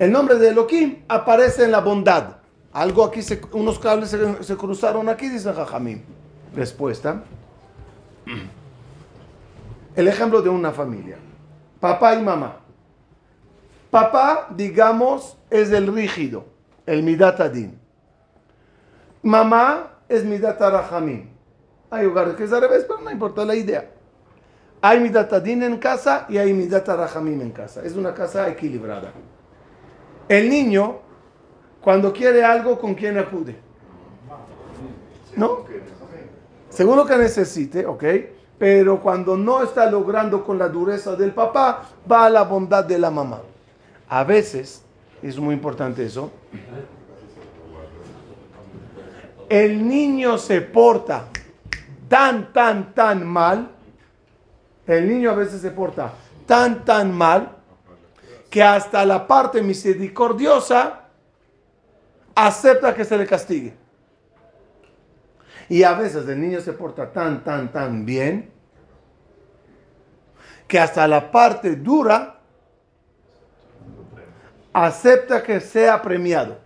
el 0.00 0.10
nombre 0.10 0.36
de 0.36 0.48
Elohim 0.48 1.04
aparece 1.08 1.64
en 1.64 1.70
la 1.70 1.80
bondad. 1.80 2.38
Algo 2.72 3.04
aquí, 3.04 3.20
se- 3.22 3.40
unos 3.52 3.78
cables 3.78 4.08
se, 4.40 4.56
cruzaron 4.56 5.08
aquí, 5.08 5.28
dice 5.28 5.52
Jajamín. 5.52 6.02
Respuesta. 6.54 7.22
El 9.94 10.08
ejemplo 10.08 10.40
de 10.40 10.48
una 10.48 10.70
familia. 10.70 11.16
Papá 11.80 12.14
y 12.14 12.22
mamá. 12.22 12.56
Papá, 13.90 14.46
digamos, 14.56 15.36
es 15.50 15.70
el 15.72 15.92
rígido, 15.92 16.44
el 16.86 17.02
Midat 17.02 17.40
Adin. 17.40 17.78
Mamá 19.22 19.98
es 20.08 20.24
Midat 20.24 20.60
Rahamim. 20.60 21.28
Hay 21.90 22.06
hogares 22.06 22.36
que 22.36 22.44
es 22.44 22.52
al 22.52 22.62
revés, 22.62 22.84
pero 22.88 23.00
no 23.00 23.10
importa 23.10 23.44
la 23.44 23.54
idea. 23.54 23.90
Hay 24.80 25.00
Midat 25.00 25.32
Adin 25.32 25.62
en 25.64 25.76
casa 25.76 26.24
y 26.28 26.38
hay 26.38 26.54
Midat 26.54 26.88
Rahamim 26.88 27.40
en 27.42 27.50
casa. 27.50 27.82
Es 27.84 27.96
una 27.96 28.14
casa 28.14 28.48
equilibrada. 28.48 29.12
El 30.30 30.48
niño, 30.48 31.00
cuando 31.80 32.12
quiere 32.12 32.44
algo, 32.44 32.78
¿con 32.78 32.94
quién 32.94 33.18
acude? 33.18 33.56
¿No? 35.34 35.64
Según 36.68 36.98
lo 36.98 37.04
que 37.04 37.16
necesite, 37.16 37.84
¿ok? 37.84 38.04
Pero 38.56 39.00
cuando 39.00 39.36
no 39.36 39.60
está 39.60 39.90
logrando 39.90 40.44
con 40.44 40.56
la 40.56 40.68
dureza 40.68 41.16
del 41.16 41.32
papá, 41.32 41.82
va 42.08 42.26
a 42.26 42.30
la 42.30 42.44
bondad 42.44 42.84
de 42.84 42.96
la 42.96 43.10
mamá. 43.10 43.40
A 44.08 44.22
veces, 44.22 44.84
es 45.20 45.36
muy 45.36 45.52
importante 45.52 46.06
eso, 46.06 46.30
el 49.48 49.88
niño 49.88 50.38
se 50.38 50.60
porta 50.60 51.24
tan, 52.08 52.52
tan, 52.52 52.94
tan 52.94 53.26
mal, 53.26 53.68
el 54.86 55.08
niño 55.08 55.32
a 55.32 55.34
veces 55.34 55.60
se 55.60 55.72
porta 55.72 56.12
tan, 56.46 56.84
tan 56.84 57.12
mal, 57.12 57.56
que 58.50 58.62
hasta 58.62 59.06
la 59.06 59.26
parte 59.28 59.62
misericordiosa 59.62 61.04
acepta 62.34 62.94
que 62.94 63.04
se 63.04 63.16
le 63.16 63.26
castigue. 63.26 63.74
Y 65.68 65.84
a 65.84 65.92
veces 65.92 66.28
el 66.28 66.40
niño 66.40 66.60
se 66.60 66.72
porta 66.72 67.12
tan, 67.12 67.44
tan, 67.44 67.70
tan 67.70 68.04
bien, 68.04 68.50
que 70.66 70.80
hasta 70.80 71.06
la 71.06 71.30
parte 71.30 71.76
dura 71.76 72.40
acepta 74.72 75.42
que 75.42 75.60
sea 75.60 76.02
premiado. 76.02 76.58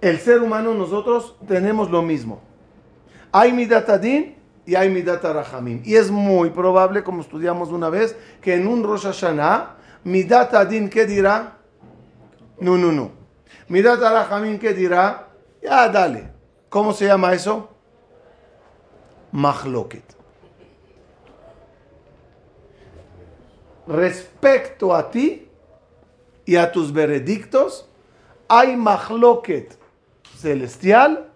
El 0.00 0.18
ser 0.18 0.40
humano, 0.40 0.72
nosotros 0.72 1.36
tenemos 1.46 1.90
lo 1.90 2.00
mismo. 2.00 2.40
Hay 3.32 3.52
Midat 3.52 3.88
Adin 3.90 4.39
y 4.70 4.76
hay 4.76 4.88
Midat 4.88 5.24
Rahamim. 5.24 5.82
Y 5.84 5.96
es 5.96 6.12
muy 6.12 6.50
probable, 6.50 7.02
como 7.02 7.22
estudiamos 7.22 7.70
una 7.70 7.90
vez, 7.90 8.14
que 8.40 8.54
en 8.54 8.68
un 8.68 8.84
Rosh 8.84 9.02
Hashanah, 9.02 9.78
Midat 10.04 10.54
Adin, 10.54 10.88
¿qué 10.88 11.06
dirá? 11.06 11.56
No, 12.60 12.78
no, 12.78 12.92
no. 12.92 13.10
Midat 13.66 13.98
Rahamim, 13.98 14.60
¿qué 14.60 14.72
dirá? 14.72 15.26
Ya, 15.60 15.88
dale. 15.88 16.30
¿Cómo 16.68 16.92
se 16.92 17.06
llama 17.06 17.34
eso? 17.34 17.68
Mahloket. 19.32 20.04
respecto 23.88 24.94
a 24.94 25.10
ti 25.10 25.48
y 26.44 26.54
a 26.54 26.70
tus 26.70 26.92
veredictos, 26.92 27.88
hay 28.46 28.76
mahloket 28.76 29.76
celestial 30.38 31.28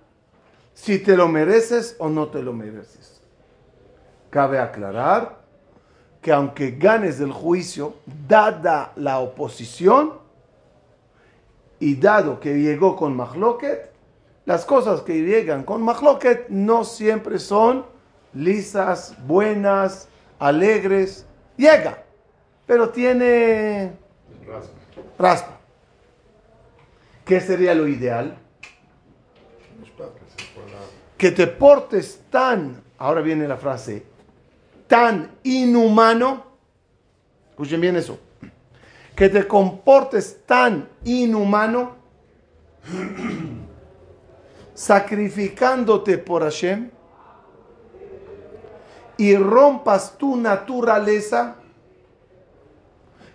si 0.73 1.01
te 1.01 1.17
lo 1.17 1.27
mereces 1.27 1.97
o 1.99 2.09
no 2.09 2.29
te 2.29 2.45
lo 2.45 2.53
mereces. 2.53 3.14
Cabe 4.35 4.59
aclarar 4.59 5.37
que 6.21 6.33
aunque 6.33 6.73
ganes 6.73 7.21
el 7.21 7.31
juicio, 7.31 7.95
dada 8.27 8.91
la 8.97 9.21
oposición 9.21 10.15
y 11.79 11.95
dado 11.95 12.41
que 12.41 12.53
llegó 12.59 12.97
con 12.97 13.15
mahloket, 13.15 13.93
las 14.45 14.65
cosas 14.65 15.03
que 15.03 15.23
llegan 15.23 15.63
con 15.63 15.83
mahloket 15.83 16.49
no 16.49 16.83
siempre 16.83 17.39
son 17.39 17.87
lisas, 18.33 19.15
buenas, 19.25 20.09
alegres. 20.41 21.25
Llega, 21.57 22.03
pero 22.67 22.89
tiene 22.89 23.93
Raspa. 24.49 24.73
raspa. 25.17 25.59
¿Qué 27.25 27.41
sería 27.41 27.73
lo 27.73 27.87
ideal? 27.87 28.37
Que 31.17 31.31
te 31.31 31.47
portes 31.47 32.21
tan, 32.31 32.83
ahora 32.99 33.21
viene 33.21 33.47
la 33.47 33.57
frase, 33.57 34.13
tan 34.95 35.29
inhumano, 35.43 36.45
escuchen 37.51 37.81
bien 37.81 37.97
eso, 37.97 38.17
que 39.17 39.29
te 39.29 39.45
comportes 39.45 40.47
tan 40.47 40.89
inhumano, 41.03 41.97
sacrificándote 44.75 46.17
por 46.19 46.45
Hashem, 46.45 46.93
y 49.17 49.35
rompas 49.35 50.17
tu 50.17 50.37
naturaleza, 50.37 51.57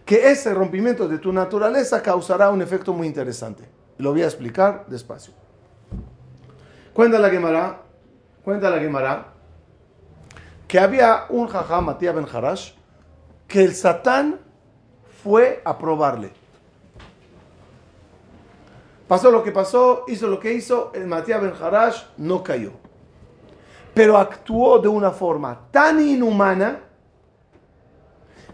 que 0.06 0.32
ese 0.32 0.54
rompimiento 0.54 1.10
de 1.10 1.18
tu 1.18 1.34
naturaleza 1.34 2.02
causará 2.02 2.52
un 2.52 2.62
efecto 2.62 2.94
muy 2.94 3.06
interesante. 3.06 3.66
Lo 3.98 4.14
voy 4.14 4.22
a 4.22 4.28
explicar 4.28 4.86
despacio. 4.88 5.34
Cuenta 6.94 7.20
la 7.20 7.30
Gemara, 7.30 7.82
cuenta 8.46 8.70
la 8.70 8.80
Gemara, 8.80 9.34
que 10.70 10.80
había 10.80 11.26
un 11.30 11.48
jajá, 11.48 11.82
Matías 11.82 12.14
Ben 12.14 12.28
Harash, 12.32 12.74
que 13.48 13.64
el 13.64 13.74
Satán 13.74 14.40
fue 15.24 15.64
a 15.66 15.76
probarle. 15.76 16.32
Pasó 19.08 19.32
lo 19.32 19.44
que 19.44 19.52
pasó, 19.52 20.06
hizo 20.08 20.28
lo 20.28 20.40
que 20.40 20.54
hizo, 20.54 20.92
el 20.94 21.08
Matías 21.08 21.42
Ben 21.42 21.54
Harash 21.60 22.04
no 22.18 22.44
cayó. 22.44 22.74
Pero 23.96 24.16
actuó 24.16 24.78
de 24.78 24.88
una 24.88 25.10
forma 25.10 25.60
tan 25.72 26.00
inhumana 26.00 26.82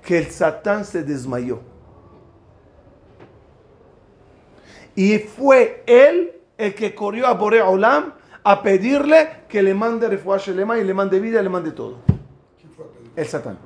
que 0.01 0.17
el 0.17 0.31
Satán 0.31 0.85
se 0.85 1.03
desmayó. 1.03 1.59
Y 4.95 5.19
fue 5.19 5.83
él 5.85 6.41
el 6.57 6.73
que 6.75 6.95
corrió 6.95 7.27
a 7.27 7.33
Borea 7.33 7.67
Olam 7.67 8.13
a 8.47 8.61
pedirle 8.61 9.45
que 9.49 9.63
le 9.63 9.73
mande 9.73 10.07
refuah 10.07 10.37
y 10.47 10.83
le 10.83 10.93
mande 10.93 11.19
vida 11.19 11.39
y 11.39 11.43
le 11.43 11.49
mande 11.49 11.71
todo. 11.71 11.97
El 13.15 13.25
Satán. 13.25 13.57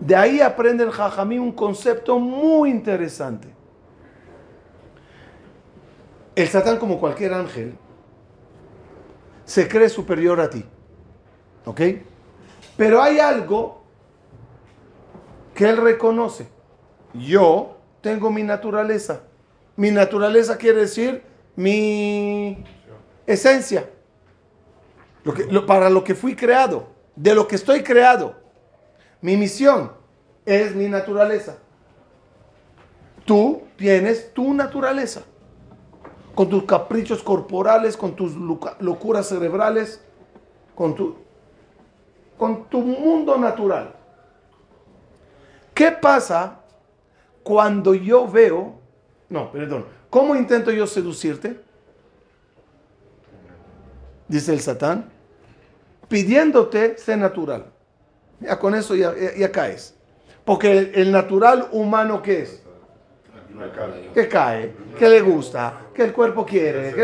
De 0.00 0.16
ahí 0.16 0.40
aprende 0.40 0.82
el 0.82 0.90
Jajamí 0.90 1.38
un 1.38 1.52
concepto 1.52 2.18
muy 2.18 2.70
interesante. 2.70 3.46
El 6.34 6.48
Satán, 6.48 6.78
como 6.78 6.98
cualquier 6.98 7.34
ángel, 7.34 7.76
se 9.44 9.68
cree 9.68 9.88
superior 9.88 10.40
a 10.40 10.50
ti. 10.50 10.64
¿Ok? 11.66 11.80
Pero 12.76 13.00
hay 13.00 13.20
algo 13.20 13.84
que 15.54 15.68
él 15.68 15.76
reconoce. 15.76 16.48
Yo 17.14 17.76
tengo 18.00 18.28
mi 18.28 18.42
naturaleza. 18.42 19.20
Mi 19.76 19.92
naturaleza 19.92 20.58
quiere 20.58 20.80
decir 20.80 21.29
mi 21.56 22.64
esencia. 23.26 23.90
Para 25.66 25.90
lo 25.90 26.02
que 26.04 26.14
fui 26.14 26.34
creado. 26.34 26.88
De 27.16 27.34
lo 27.34 27.46
que 27.46 27.56
estoy 27.56 27.82
creado. 27.82 28.34
Mi 29.20 29.36
misión 29.36 29.92
es 30.46 30.74
mi 30.74 30.88
naturaleza. 30.88 31.58
Tú 33.24 33.62
tienes 33.76 34.32
tu 34.32 34.54
naturaleza. 34.54 35.22
Con 36.34 36.48
tus 36.48 36.64
caprichos 36.64 37.22
corporales, 37.22 37.96
con 37.96 38.14
tus 38.14 38.34
locuras 38.78 39.28
cerebrales, 39.28 40.00
con 40.74 40.94
tu, 40.94 41.16
con 42.38 42.64
tu 42.70 42.80
mundo 42.80 43.36
natural. 43.36 43.94
¿Qué 45.74 45.90
pasa 45.92 46.60
cuando 47.42 47.94
yo 47.94 48.26
veo, 48.28 48.74
no, 49.28 49.50
perdón, 49.50 49.86
¿cómo 50.10 50.36
intento 50.36 50.70
yo 50.70 50.86
seducirte? 50.86 51.60
Dice 54.28 54.52
el 54.52 54.60
Satán, 54.60 55.10
pidiéndote 56.08 56.98
ser 56.98 57.18
natural. 57.18 57.66
Ya 58.40 58.58
con 58.58 58.74
eso 58.74 58.94
ya, 58.94 59.52
caes. 59.52 59.94
Porque 60.44 60.92
el, 60.94 61.10
natural 61.12 61.68
humano, 61.72 62.22
¿qué 62.22 62.42
es? 62.42 62.62
Que 64.14 64.28
cae, 64.28 64.74
que 64.98 65.08
le 65.08 65.20
gusta, 65.20 65.86
que 65.94 66.04
el 66.04 66.12
cuerpo 66.12 66.44
quiere. 66.46 66.94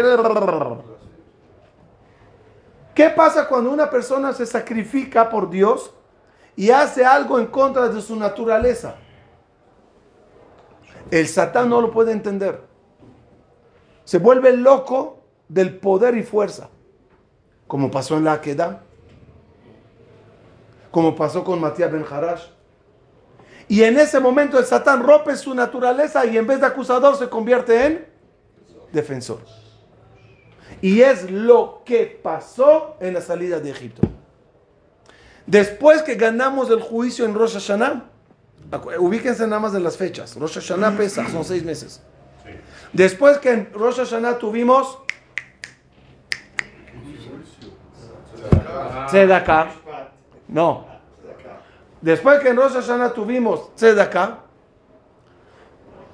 ¿Qué 2.95 3.11
pasa 3.11 3.47
cuando 3.47 3.71
una 3.71 3.91
persona 3.91 4.33
se 4.33 4.47
sacrifica 4.47 5.29
por 5.29 5.51
Dios 5.51 5.93
y 6.57 6.71
hace 6.71 7.05
algo 7.05 7.39
en 7.39 7.47
contra 7.47 7.89
de 7.89 8.01
su 8.01 8.17
naturaleza? 8.17 8.97
El 11.11 11.29
Satán 11.29 11.69
no 11.69 11.81
lo 11.81 11.91
puede 11.91 12.13
entender. 12.13 12.66
Se 14.07 14.19
vuelve 14.19 14.57
loco 14.57 15.19
del 15.49 15.77
poder 15.79 16.17
y 16.17 16.23
fuerza. 16.23 16.71
Como 17.67 17.91
pasó 17.91 18.17
en 18.17 18.25
la 18.25 18.35
Aqueda. 18.35 18.85
Como 20.93 21.17
pasó 21.17 21.43
con 21.43 21.61
Matías 21.61 21.91
Ben 21.91 22.05
Harash. 22.09 22.45
Y 23.67 23.83
en 23.83 23.99
ese 23.99 24.21
momento 24.21 24.61
el 24.61 24.65
Satán 24.65 25.03
rompe 25.03 25.35
su 25.37 25.53
naturaleza 25.55 26.25
y 26.25 26.39
en 26.39 26.47
vez 26.47 26.61
de 26.61 26.67
acusador 26.67 27.17
se 27.17 27.29
convierte 27.29 27.85
en 27.85 28.07
defensor. 28.93 29.41
Y 30.81 31.01
es 31.01 31.29
lo 31.29 31.83
que 31.85 32.07
pasó 32.07 32.97
en 33.01 33.15
la 33.15 33.21
salida 33.21 33.59
de 33.59 33.71
Egipto. 33.71 34.03
Después 35.47 36.03
que 36.03 36.15
ganamos 36.15 36.71
el 36.71 36.81
juicio 36.81 37.25
en 37.25 37.35
Rosh 37.35 37.55
Hashanah, 37.55 38.05
ubíquense 39.01 39.49
nada 39.49 39.59
más 39.59 39.75
en 39.75 39.83
las 39.83 39.97
fechas. 39.97 40.37
Rosh 40.37 40.61
Hashanah 40.61 40.97
pesa, 40.97 41.29
son 41.29 41.45
seis 41.45 41.65
meses. 41.65 42.01
Después 42.93 43.39
que 43.39 43.51
en 43.51 43.73
Rosh 43.73 43.97
Hashanah 43.97 44.39
tuvimos 44.39 44.99
Tzedakah, 49.09 49.71
no. 50.49 50.87
Después 52.01 52.41
que 52.41 52.49
en 52.49 52.57
Rosh 52.57 52.73
Hashanah 52.73 53.13
tuvimos 53.13 53.75
Tzedakah, 53.75 54.41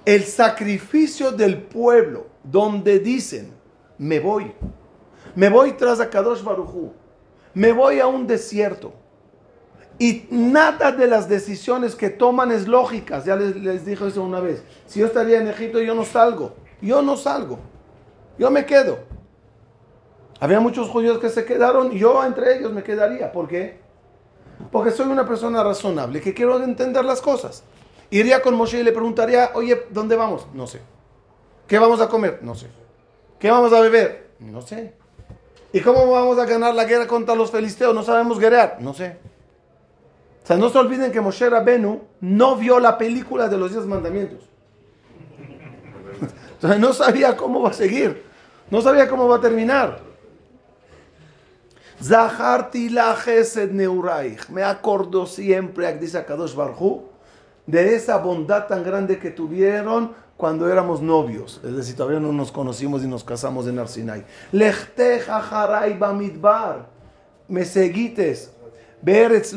el 0.04 0.24
sacrificio 0.24 1.32
del 1.32 1.62
pueblo, 1.62 2.26
donde 2.42 2.98
dicen, 2.98 3.52
me 3.98 4.20
voy, 4.20 4.52
me 5.34 5.48
voy 5.48 5.72
tras 5.72 6.00
a 6.00 6.10
Kadosh 6.10 6.42
Barujú, 6.42 6.92
me 7.54 7.72
voy 7.72 8.00
a 8.00 8.06
un 8.06 8.26
desierto. 8.26 8.92
Y 9.98 10.26
nada 10.30 10.90
de 10.90 11.06
las 11.06 11.28
decisiones 11.28 11.94
que 11.94 12.10
toman 12.10 12.50
es 12.50 12.66
lógicas. 12.66 13.24
Ya 13.24 13.36
les, 13.36 13.54
les 13.54 13.84
dije 13.84 14.08
eso 14.08 14.24
una 14.24 14.40
vez. 14.40 14.64
Si 14.86 14.98
yo 14.98 15.06
estaría 15.06 15.38
en 15.38 15.48
Egipto, 15.48 15.80
yo 15.80 15.94
no 15.94 16.04
salgo. 16.04 16.54
Yo 16.82 17.00
no 17.00 17.16
salgo. 17.16 17.58
Yo 18.38 18.50
me 18.50 18.66
quedo. 18.66 18.98
Había 20.40 20.58
muchos 20.58 20.88
judíos 20.88 21.18
que 21.18 21.30
se 21.30 21.44
quedaron, 21.44 21.92
yo 21.92 22.24
entre 22.24 22.58
ellos 22.58 22.72
me 22.72 22.82
quedaría. 22.82 23.30
¿Por 23.30 23.46
qué? 23.46 23.80
Porque 24.72 24.90
soy 24.90 25.06
una 25.06 25.26
persona 25.26 25.62
razonable, 25.62 26.20
que 26.20 26.34
quiero 26.34 26.62
entender 26.62 27.04
las 27.04 27.20
cosas. 27.20 27.62
Iría 28.10 28.42
con 28.42 28.54
Moshe 28.54 28.80
y 28.80 28.82
le 28.82 28.92
preguntaría, 28.92 29.52
oye, 29.54 29.86
¿dónde 29.90 30.16
vamos? 30.16 30.46
No 30.52 30.66
sé. 30.66 30.80
¿Qué 31.66 31.78
vamos 31.78 32.00
a 32.00 32.08
comer? 32.08 32.40
No 32.42 32.54
sé. 32.54 32.66
¿Qué 33.38 33.50
vamos 33.50 33.72
a 33.72 33.80
beber? 33.80 34.32
No 34.40 34.60
sé. 34.60 34.94
¿Y 35.72 35.80
cómo 35.80 36.10
vamos 36.10 36.38
a 36.38 36.44
ganar 36.44 36.74
la 36.74 36.84
guerra 36.84 37.06
contra 37.06 37.34
los 37.34 37.50
filisteos? 37.50 37.94
No 37.94 38.02
sabemos 38.02 38.38
guerrear. 38.38 38.78
No 38.80 38.92
sé. 38.92 39.16
O 40.42 40.46
sea, 40.46 40.56
no 40.56 40.68
se 40.68 40.78
olviden 40.78 41.12
que 41.12 41.20
Moshe 41.20 41.48
Rabenu 41.48 42.02
no 42.20 42.56
vio 42.56 42.80
la 42.80 42.98
película 42.98 43.48
de 43.48 43.56
los 43.56 43.70
diez 43.70 43.86
mandamientos. 43.86 44.51
No 46.62 46.92
sabía 46.92 47.36
cómo 47.36 47.62
va 47.62 47.70
a 47.70 47.74
seguir. 47.74 48.24
No 48.70 48.80
sabía 48.80 49.08
cómo 49.08 49.28
va 49.28 49.36
a 49.36 49.40
terminar. 49.40 50.00
Zaharti 52.02 52.88
la 52.88 53.16
neuraich. 53.70 54.48
Me 54.48 54.62
acordó 54.62 55.26
siempre, 55.26 55.96
dice 55.98 56.18
Akadosh 56.18 56.54
Barhu, 56.54 57.04
de 57.66 57.94
esa 57.94 58.16
bondad 58.18 58.66
tan 58.66 58.82
grande 58.82 59.18
que 59.18 59.30
tuvieron 59.30 60.14
cuando 60.36 60.68
éramos 60.68 61.00
novios. 61.00 61.60
Es 61.64 61.76
decir, 61.76 61.94
todavía 61.94 62.18
no 62.18 62.32
nos 62.32 62.50
conocimos 62.50 63.04
y 63.04 63.06
nos 63.06 63.22
casamos 63.22 63.66
en 63.68 63.78
Arsinai. 63.78 64.24
Lechte 64.50 65.20
jajarai 65.20 65.96
bamidbar. 65.96 66.86
Me 67.46 67.64
seguites. 67.64 68.52
Beretz 69.00 69.54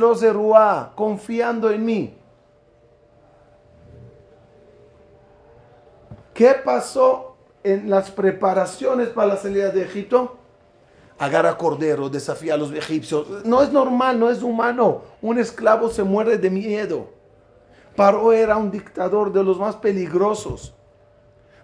confiando 0.95 1.71
en 1.71 1.85
mí. 1.85 2.17
¿Qué 6.36 6.54
pasó 6.65 7.38
en 7.63 7.89
las 7.89 8.12
preparaciones 8.12 9.08
para 9.08 9.30
la 9.30 9.38
salida 9.38 9.69
de 9.69 9.84
Egipto? 9.84 10.36
Agarra 11.17 11.58
cordero, 11.58 12.10
desafía 12.10 12.56
a 12.56 12.58
los 12.58 12.74
egipcios. 12.74 13.45
No 13.45 13.63
es 13.63 13.71
normal, 13.71 14.19
no 14.19 14.30
es 14.30 14.43
humano. 14.43 15.04
Un 15.21 15.39
esclavo 15.39 15.89
se 15.89 16.04
muere 16.04 16.38
de 16.38 16.50
miedo. 16.50 17.08
Paró 17.95 18.34
era 18.34 18.58
un 18.58 18.69
dictador 18.69 19.32
de 19.32 19.45
los 19.45 19.58
más 19.58 19.78
peligrosos. 19.78 20.74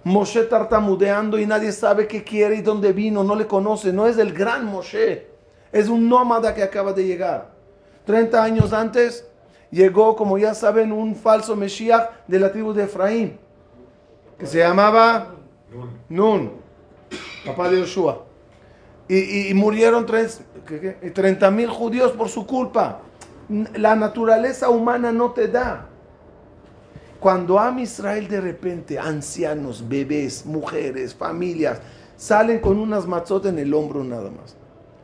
Moshe 0.05 0.43
tartamudeando 0.43 1.37
y 1.37 1.45
nadie 1.45 1.73
sabe 1.73 2.07
qué 2.07 2.23
quiere 2.23 2.55
y 2.55 2.61
dónde 2.61 2.93
vino, 2.93 3.25
no 3.25 3.35
le 3.35 3.47
conoce. 3.47 3.91
No 3.91 4.07
es 4.07 4.17
el 4.17 4.31
gran 4.31 4.63
Moshe, 4.63 5.27
es 5.73 5.89
un 5.89 6.07
nómada 6.07 6.55
que 6.55 6.63
acaba 6.63 6.93
de 6.93 7.05
llegar. 7.05 7.49
30 8.05 8.41
años 8.41 8.71
antes 8.71 9.27
llegó, 9.69 10.15
como 10.15 10.37
ya 10.37 10.53
saben, 10.53 10.93
un 10.93 11.13
falso 11.13 11.57
Mesías 11.57 12.07
de 12.25 12.39
la 12.39 12.53
tribu 12.53 12.71
de 12.71 12.85
Efraín, 12.85 13.37
que 14.41 14.47
se 14.47 14.57
llamaba 14.57 15.35
Nun, 16.09 16.53
papá 17.45 17.69
de 17.69 17.79
Yoshua. 17.79 18.25
Y, 19.07 19.53
murieron 19.53 20.07
30 20.07 21.51
mil 21.51 21.69
judíos 21.69 22.13
por 22.13 22.27
su 22.27 22.47
culpa. 22.47 23.01
La 23.75 23.95
naturaleza 23.95 24.69
humana 24.69 25.11
no 25.11 25.31
te 25.31 25.47
da. 25.47 25.89
Cuando 27.19 27.59
a 27.59 27.69
Israel 27.79 28.27
de 28.27 28.41
repente, 28.41 28.97
ancianos, 28.97 29.87
bebés, 29.87 30.43
mujeres, 30.43 31.13
familias, 31.13 31.79
salen 32.17 32.59
con 32.59 32.79
unas 32.79 33.05
matzot 33.05 33.45
en 33.45 33.59
el 33.59 33.71
hombro 33.75 34.03
nada 34.03 34.31
más, 34.31 34.55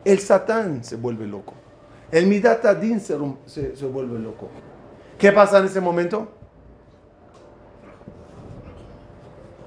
el 0.03 0.17
Satán 0.17 0.83
se 0.83 0.95
vuelve 0.95 1.27
loco. 1.27 1.53
El 2.11 2.25
Midat 2.25 2.65
Adin 2.65 2.99
se, 2.99 3.15
se, 3.45 3.85
vuelve 3.85 4.17
loco. 4.17 4.49
¿Qué 5.19 5.31
pasa 5.31 5.59
en 5.59 5.65
ese 5.65 5.79
momento? 5.79 6.36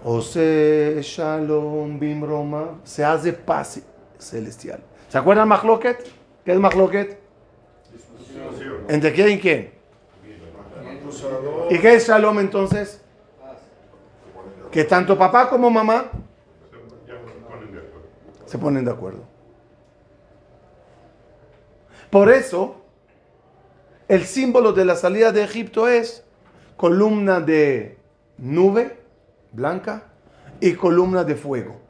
Ose 0.04 1.00
Shalom 1.02 1.98
Bim 1.98 2.24
Roma 2.24 2.80
se 2.84 3.04
hace 3.04 3.32
paz 3.32 3.80
celestial. 4.18 4.80
¿Se 5.08 5.18
acuerdan 5.18 5.48
Mahloket? 5.48 6.06
¿Qué 6.44 6.52
es 6.52 6.58
Mahloket? 6.58 7.20
¿Entre 8.88 9.12
quién 9.12 9.30
y 9.30 9.38
quién? 9.38 9.72
¿Y 11.68 11.78
qué 11.78 11.94
es 11.94 12.08
Shalom 12.08 12.38
entonces? 12.38 13.02
Que 14.70 14.84
tanto 14.84 15.18
papá 15.18 15.50
como 15.50 15.68
mamá 15.68 16.10
se 18.46 18.58
ponen 18.58 18.84
de 18.84 18.90
acuerdo. 18.90 19.24
Por 22.08 22.30
eso, 22.30 22.76
el 24.08 24.24
símbolo 24.24 24.72
de 24.72 24.84
la 24.84 24.96
salida 24.96 25.30
de 25.30 25.44
Egipto 25.44 25.86
es 25.88 26.24
columna 26.76 27.40
de 27.40 27.98
nube 28.38 28.99
blanca 29.52 30.04
y 30.60 30.74
columna 30.74 31.24
de 31.24 31.34
fuego. 31.34 31.80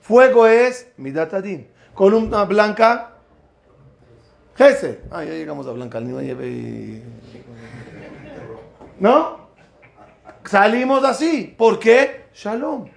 Fuego 0.00 0.46
es 0.46 0.90
Midatadin. 0.96 1.68
Columna 1.94 2.44
blanca, 2.44 3.18
Jese. 4.58 5.02
Ah, 5.10 5.22
ya 5.22 5.32
llegamos 5.32 5.68
a 5.68 5.72
Blanca, 5.72 6.00
¿No? 8.98 9.38
Salimos 10.44 11.04
así. 11.04 11.54
¿Por 11.56 11.78
qué? 11.78 12.26
Shalom. 12.34 12.88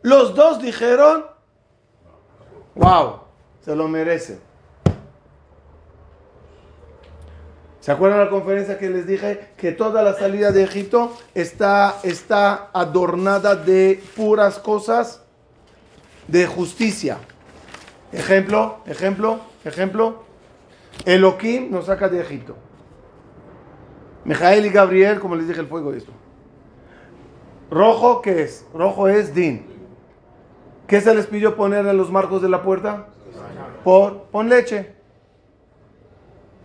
Los 0.00 0.34
dos 0.34 0.62
dijeron, 0.62 1.26
wow, 2.74 3.20
se 3.60 3.76
lo 3.76 3.86
merece. 3.86 4.38
¿Se 7.88 7.92
acuerdan 7.92 8.20
la 8.20 8.28
conferencia 8.28 8.76
que 8.76 8.90
les 8.90 9.06
dije? 9.06 9.48
Que 9.56 9.72
toda 9.72 10.02
la 10.02 10.12
salida 10.12 10.52
de 10.52 10.62
Egipto 10.62 11.16
está, 11.34 11.94
está 12.02 12.68
adornada 12.74 13.56
de 13.56 14.02
puras 14.14 14.58
cosas 14.58 15.22
de 16.26 16.46
justicia. 16.46 17.16
Ejemplo, 18.12 18.80
ejemplo, 18.84 19.40
ejemplo. 19.64 20.24
Elohim 21.06 21.70
nos 21.70 21.86
saca 21.86 22.10
de 22.10 22.20
Egipto. 22.20 22.56
Mijael 24.26 24.66
y 24.66 24.68
Gabriel, 24.68 25.18
como 25.18 25.34
les 25.34 25.48
dije, 25.48 25.60
el 25.60 25.66
fuego 25.66 25.94
esto. 25.94 26.12
Rojo, 27.70 28.20
¿qué 28.20 28.42
es? 28.42 28.66
Rojo 28.74 29.08
es 29.08 29.32
Din. 29.32 29.64
¿Qué 30.86 31.00
se 31.00 31.14
les 31.14 31.26
pidió 31.26 31.56
poner 31.56 31.86
en 31.86 31.96
los 31.96 32.12
marcos 32.12 32.42
de 32.42 32.50
la 32.50 32.62
puerta? 32.62 33.06
Por, 33.82 34.24
pon 34.24 34.50
leche. 34.50 34.97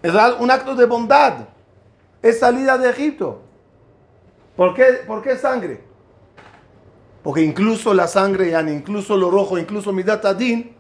Es 0.04 0.14
un 0.40 0.52
acto 0.52 0.76
de 0.76 0.86
bondad. 0.86 1.48
Es 2.22 2.40
salida 2.40 2.78
de 2.78 2.90
Egipto. 2.90 3.42
¿Por 4.56 4.76
qué, 4.76 5.02
¿Por 5.08 5.24
qué 5.24 5.38
sangre? 5.38 5.82
Porque 7.24 7.42
incluso 7.42 7.94
la 7.94 8.08
sangre, 8.08 8.52
ya, 8.52 8.62
incluso 8.62 9.16
lo 9.16 9.32
rojo, 9.32 9.58
incluso 9.58 9.94
mi 9.94 10.04
data 10.04 10.34
Din, 10.34 10.76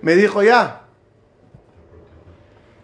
me 0.00 0.14
dijo 0.14 0.42
ya. 0.42 0.82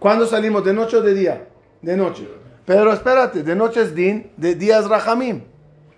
¿Cuándo 0.01 0.27
salimos? 0.27 0.65
¿De 0.65 0.73
noche 0.73 0.97
o 0.97 1.03
de 1.03 1.15
día? 1.15 1.49
De 1.81 1.97
noche. 1.97 2.29
Pero 2.67 2.93
espérate, 2.93 3.43
de 3.43 3.55
noche 3.55 3.83
es 3.83 3.95
Din, 3.95 4.33
de 4.37 4.57
día 4.57 4.81
es 4.81 4.89
Rahamim. 4.89 5.45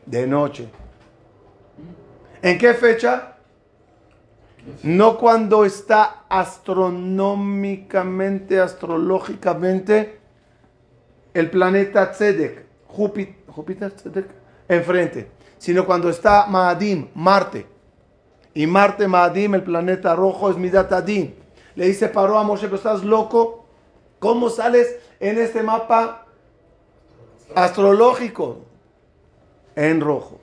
De 0.05 0.27
noche. 0.27 0.69
¿En 2.43 2.59
qué 2.59 2.75
fecha? 2.75 3.32
No 4.83 5.17
cuando 5.19 5.65
está 5.65 6.25
astronómicamente, 6.29 8.61
astrológicamente, 8.61 10.21
el 11.35 11.51
planeta 11.51 12.13
Tzedek, 12.13 12.65
Júpiter, 12.87 13.35
Júpiter 13.49 13.91
Tzedek, 13.93 14.29
enfrente, 14.69 15.31
sino 15.59 15.85
cuando 15.85 16.09
está 16.11 16.47
Maadim, 16.47 17.09
Marte. 17.15 17.67
Y 18.55 18.67
Marte, 18.67 19.09
Maadim, 19.09 19.55
el 19.55 19.63
planeta 19.63 20.15
rojo, 20.15 20.51
es 20.51 20.57
Midat 20.57 20.93
Adin. 20.93 21.35
Le 21.75 21.87
dice 21.87 22.09
Paró 22.09 22.39
a 22.39 22.45
Moshe, 22.45 22.73
estás 22.73 23.03
loco. 23.03 23.65
¿Cómo 24.19 24.51
sales 24.51 24.99
en 25.23 25.39
este 25.39 25.63
mapa 25.63 26.27
astrológico 27.55 28.59
en 29.77 30.01
rojo. 30.01 30.41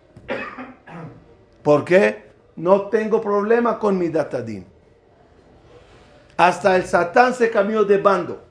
¿Por 1.64 1.86
qué? 1.86 2.29
No 2.60 2.90
tengo 2.90 3.22
problema 3.22 3.80
con 3.80 3.98
mi 3.98 4.10
datadín. 4.10 4.66
Hasta 6.36 6.76
el 6.76 6.84
Satán 6.84 7.34
se 7.34 7.50
cambió 7.50 7.86
de 7.86 7.98
bando. 8.00 8.44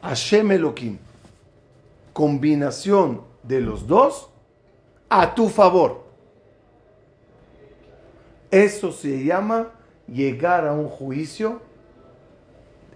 Hashem 0.00 0.52
Elohim 0.52 0.98
combinación 2.12 3.22
de 3.42 3.60
los 3.60 3.88
dos 3.88 4.30
a 5.08 5.34
tu 5.34 5.48
favor. 5.48 6.05
Eso 8.56 8.90
se 8.90 9.22
llama 9.22 9.68
llegar 10.08 10.66
a 10.66 10.72
un 10.72 10.88
juicio 10.88 11.60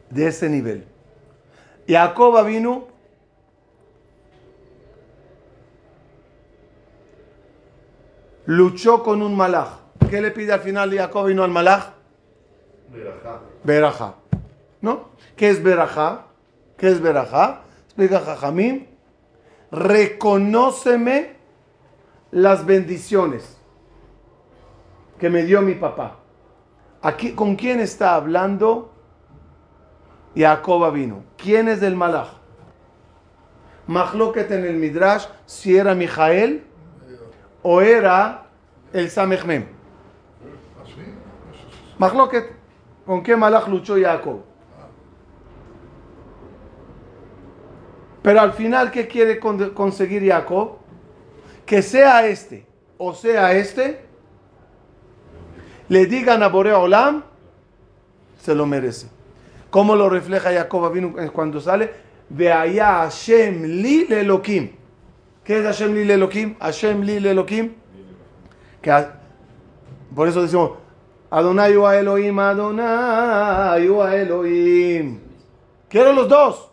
de 0.08 0.28
ese 0.28 0.48
nivel. 0.48 0.86
Jacob 1.86 2.46
vino 2.46 2.88
luchó 8.46 9.02
con 9.02 9.20
un 9.20 9.36
malaj. 9.36 9.80
¿Qué 10.08 10.22
le 10.22 10.30
pide 10.30 10.54
al 10.54 10.60
final 10.60 10.96
Jacob 10.96 11.26
vino 11.26 11.44
al 11.44 11.50
malaj? 11.50 11.90
Berajá. 13.62 14.14
¿No? 14.80 15.10
¿Qué 15.36 15.50
es 15.50 15.62
berajá? 15.62 16.24
¿Qué 16.78 16.88
es 16.88 17.02
berajá? 17.02 17.64
Explica 17.84 18.20
Jajamín 18.20 18.88
reconóceme 19.70 21.36
las 22.30 22.64
bendiciones 22.64 23.59
que 25.20 25.30
me 25.30 25.42
dio 25.44 25.62
mi 25.62 25.74
papá. 25.74 26.16
Aquí, 27.02 27.32
¿Con 27.34 27.54
quién 27.54 27.78
está 27.80 28.14
hablando 28.14 28.92
Jacob 30.34 30.92
vino? 30.92 31.22
¿Quién 31.36 31.68
es 31.68 31.80
del 31.80 31.94
malach? 31.94 32.28
Mahloket 33.86 34.50
en 34.50 34.64
el 34.64 34.76
Midrash, 34.76 35.26
si 35.46 35.76
era 35.76 35.94
Mijael 35.94 36.64
o 37.62 37.80
era 37.80 38.46
el 38.92 39.10
Samechmem. 39.10 39.66
Mahloket, 41.98 42.52
¿con 43.04 43.22
qué 43.22 43.36
malach 43.36 43.68
luchó 43.68 43.96
Jacob? 44.00 44.42
Pero 48.22 48.40
al 48.40 48.52
final, 48.52 48.90
¿qué 48.90 49.06
quiere 49.06 49.38
conseguir 49.38 50.26
Jacob? 50.26 50.78
Que 51.66 51.82
sea 51.82 52.26
este 52.26 52.70
o 53.02 53.14
sea 53.14 53.54
este, 53.54 54.09
le 55.90 56.06
digan 56.06 56.42
a 56.42 56.48
Borea 56.48 56.78
Olam, 56.78 57.22
se 58.40 58.54
lo 58.54 58.64
merece. 58.64 59.08
¿Cómo 59.70 59.96
lo 59.96 60.08
refleja 60.08 60.52
Jacob 60.52 60.92
cuando 61.32 61.60
sale? 61.60 61.92
Veaya 62.28 63.02
Hashem 63.02 63.64
li 63.64 64.06
lelokim. 64.06 64.70
¿Qué 65.44 65.58
es 65.58 65.64
Hashem 65.64 65.92
li 65.94 66.04
lelokim? 66.04 66.56
Hashem 66.60 67.02
li 67.02 67.18
lelokim. 67.20 67.74
A- 68.86 69.10
por 70.14 70.28
eso 70.28 70.42
decimos 70.42 70.70
Adonai 71.28 71.76
wa 71.76 71.96
Elohim, 71.96 72.38
Adonai 72.38 73.88
wa 73.88 74.14
Elohim. 74.16 75.18
Quiero 75.88 76.12
los 76.12 76.28
dos. 76.28 76.70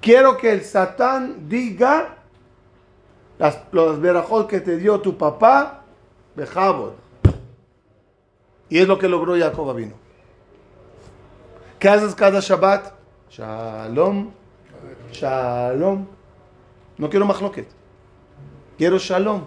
Quiero 0.00 0.36
que 0.38 0.52
el 0.52 0.62
Satán 0.62 1.48
diga 1.48 2.16
las, 3.38 3.58
los 3.72 4.00
verajot 4.00 4.48
que 4.48 4.60
te 4.60 4.76
dio 4.78 5.00
tu 5.00 5.16
papá, 5.18 5.77
Bejabot. 6.38 6.94
Y 8.68 8.78
es 8.78 8.86
lo 8.86 8.96
que 8.98 9.08
logró 9.08 9.36
Jacob 9.36 9.74
vino. 9.74 9.94
¿Qué 11.78 11.88
haces 11.88 12.14
cada 12.14 12.40
Shabbat? 12.40 12.92
Shalom, 13.30 14.30
Shalom. 15.12 16.06
No 16.96 17.10
quiero 17.10 17.26
machloket. 17.26 17.68
Quiero 18.76 18.98
Shalom. 18.98 19.44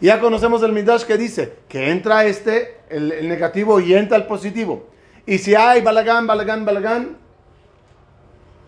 Ya 0.00 0.20
conocemos 0.20 0.62
el 0.62 0.72
Midrash 0.72 1.04
que 1.04 1.16
dice 1.16 1.58
que 1.68 1.90
entra 1.90 2.24
este, 2.24 2.82
el, 2.90 3.10
el 3.10 3.28
negativo, 3.28 3.80
y 3.80 3.94
entra 3.94 4.16
el 4.16 4.26
positivo. 4.26 4.88
Y 5.26 5.38
si 5.38 5.54
hay 5.54 5.80
balagán, 5.80 6.26
balagán, 6.26 6.64
balagán, 6.64 7.16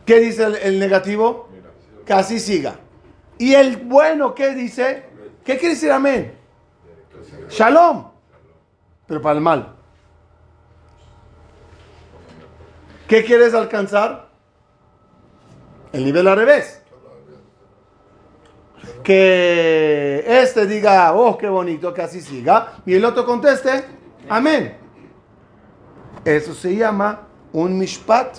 ¿qué 0.07 0.19
dice 0.19 0.45
el, 0.45 0.57
el 0.57 0.79
negativo? 0.79 1.49
Que 2.07 2.13
así 2.15 2.41
siga. 2.41 2.77
Y 3.39 3.55
el 3.55 3.77
bueno, 3.77 4.35
¿qué 4.35 4.55
dice? 4.55 5.05
¿Qué 5.45 5.57
quiere 5.57 5.75
decir 5.75 5.93
amén? 5.93 6.40
Shalom. 7.51 8.05
Pero 9.07 9.21
para 9.21 9.37
el 9.37 9.41
mal. 9.41 9.75
¿Qué 13.09 13.25
quieres 13.25 13.55
alcanzar? 13.55 14.29
El 15.93 16.05
nivel 16.05 16.29
al 16.29 16.37
revés. 16.37 16.81
Que 19.03 20.25
este 20.27 20.67
diga, 20.67 21.13
oh, 21.15 21.37
qué 21.37 21.49
bonito, 21.49 21.93
que 21.93 22.03
así 22.03 22.21
siga. 22.21 22.75
Y 22.87 22.95
el 22.95 23.05
otro 23.05 23.27
conteste, 23.27 23.85
amén. 24.29 24.77
Eso 26.25 26.55
se 26.55 26.77
llama 26.77 27.27
un 27.53 27.77
mishpat, 27.77 28.39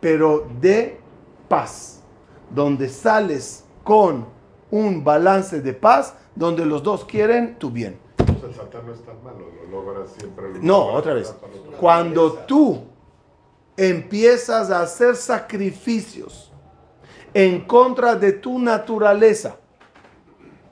pero 0.00 0.48
de 0.60 1.00
paz. 1.48 2.04
Donde 2.50 2.88
sales 2.88 3.64
con 3.82 4.26
un 4.70 5.02
balance 5.02 5.60
de 5.60 5.72
paz, 5.72 6.14
donde 6.36 6.64
los 6.64 6.82
dos 6.84 7.04
quieren 7.04 7.58
tu 7.58 7.70
bien. 7.70 7.98
No 8.84 8.92
es 8.92 9.04
tan 9.04 9.22
malo, 9.22 9.46
lo 9.50 9.70
logra 9.70 10.06
siempre. 10.06 10.54
lo 10.54 10.62
No, 10.62 10.86
otra 10.86 11.14
vez. 11.14 11.34
Cuando 11.78 12.32
tú 12.32 12.82
empiezas 13.76 14.70
a 14.70 14.82
hacer 14.82 15.16
sacrificios 15.16 16.50
en 17.32 17.66
contra 17.66 18.14
de 18.14 18.32
tu 18.32 18.58
naturaleza. 18.58 19.56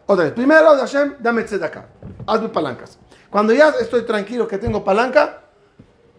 Otra 0.07 0.25
vez, 0.25 0.33
primero, 0.33 0.77
Hashem, 0.77 1.17
dame 1.21 1.45
tzedakah. 1.45 1.87
Hazme 2.27 2.49
palancas. 2.49 2.99
Cuando 3.31 3.53
ya 3.53 3.71
estoy 3.81 4.03
tranquilo 4.03 4.49
que 4.49 4.59
tengo 4.59 4.83
palanca, 4.83 5.43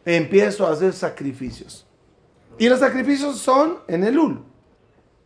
empiezo 0.06 0.66
a 0.66 0.72
hacer 0.72 0.94
sacrificios. 0.94 1.88
Y 2.58 2.70
los 2.70 2.80
sacrificios 2.80 3.38
son 3.38 3.80
en 3.88 4.04
el 4.04 4.18
ul. 4.20 4.44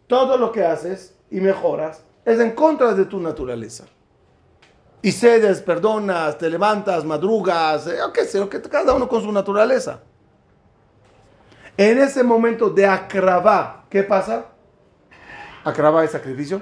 Todo 0.08 0.38
lo 0.38 0.52
que 0.52 0.64
haces 0.64 1.16
y 1.30 1.40
mejoras 1.42 2.04
es 2.26 2.40
en 2.40 2.52
contra 2.52 2.94
de 2.94 3.06
tu 3.06 3.20
naturaleza. 3.20 3.86
Y 5.04 5.12
cedes, 5.12 5.62
perdonas, 5.62 6.38
te 6.38 6.50
levantas, 6.50 7.04
madrugas, 7.04 7.86
eh, 7.88 7.98
qué 8.14 8.24
sé, 8.24 8.48
que 8.48 8.62
cada 8.62 8.94
uno 8.94 9.10
con 9.10 9.22
su 9.22 9.34
naturaleza. 9.34 10.00
En 11.76 11.98
ese 11.98 12.24
momento 12.24 12.70
de 12.70 12.88
acrabá, 12.88 13.84
¿qué 13.90 14.04
pasa? 14.04 14.46
Acrabá 15.66 16.06
es 16.06 16.12
sacrificio. 16.12 16.62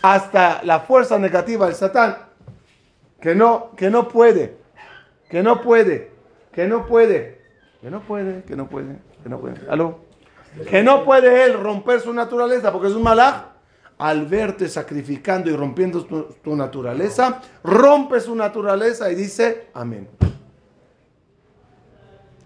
Hasta 0.00 0.62
la 0.62 0.80
fuerza 0.80 1.18
negativa 1.18 1.66
del 1.66 1.74
Satán, 1.74 2.16
que 3.20 3.34
no, 3.34 3.72
que 3.76 3.90
no 3.90 4.08
puede, 4.08 4.56
que 5.28 5.42
no 5.42 5.60
puede, 5.60 6.10
que 6.52 6.66
no 6.68 6.86
puede, 6.86 7.42
que 7.82 7.90
no 7.90 8.00
puede, 8.00 8.44
que 8.44 8.56
no 8.56 8.66
puede, 8.66 8.96
que 9.22 9.28
no 9.28 9.38
puede. 9.40 9.56
¿Aló? 9.68 9.98
Que 10.70 10.82
no 10.82 11.04
puede 11.04 11.44
él 11.44 11.52
romper 11.52 12.00
su 12.00 12.14
naturaleza 12.14 12.72
porque 12.72 12.88
es 12.88 12.94
un 12.94 13.02
malaj. 13.02 13.47
Al 13.98 14.26
verte 14.26 14.68
sacrificando 14.68 15.50
y 15.50 15.56
rompiendo 15.56 16.04
tu, 16.04 16.22
tu 16.42 16.54
naturaleza, 16.54 17.42
rompe 17.64 18.20
su 18.20 18.34
naturaleza 18.34 19.10
y 19.10 19.16
dice 19.16 19.68
amén. 19.74 20.08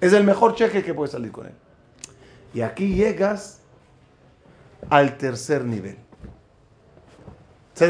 Es 0.01 0.12
el 0.12 0.25
mejor 0.25 0.55
cheque 0.55 0.83
que 0.83 0.95
puede 0.95 1.12
salir 1.12 1.31
con 1.31 1.47
él. 1.47 1.55
Y 2.55 2.61
aquí 2.61 2.95
llegas 2.95 3.61
al 4.91 5.17
tercer 5.17 5.65
nivel. 5.65 5.97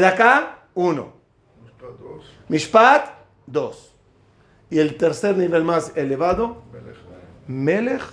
acá 0.05 0.59
uno. 0.73 1.13
Está 1.65 1.87
dos. 1.87 2.25
Mishpat, 2.47 3.09
dos. 3.45 3.95
Y 4.69 4.79
el 4.79 4.95
tercer 4.97 5.37
nivel 5.37 5.63
más 5.63 5.91
elevado, 5.95 6.61
Melech. 6.71 6.97
Melech 7.47 8.03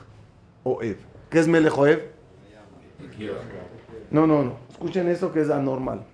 o 0.64 0.82
Ev. 0.82 0.98
¿Qué 1.30 1.38
es 1.38 1.48
Melech 1.48 1.76
o 1.76 1.86
Ev? 1.86 2.10
No, 4.10 4.26
no, 4.26 4.42
no. 4.42 4.56
Escuchen 4.80 5.08
eso 5.08 5.30
que 5.30 5.42
es 5.42 5.50
anormal. 5.50 6.06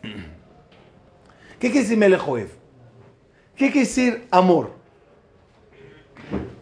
¿Qué 0.00 1.68
quiere 1.70 1.80
decir 1.80 1.98
Melech 1.98 2.26
o 2.26 2.38
Ev? 2.38 2.48
¿Qué 3.54 3.70
quiere 3.70 3.80
decir 3.86 4.26
amor? 4.30 4.70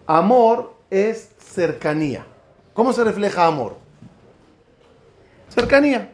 Amor 0.04 0.74
es 0.90 1.30
cercanía. 1.38 2.26
¿Cómo 2.74 2.92
se 2.92 3.04
refleja 3.04 3.46
amor? 3.46 3.76
Cercanía. 5.48 6.12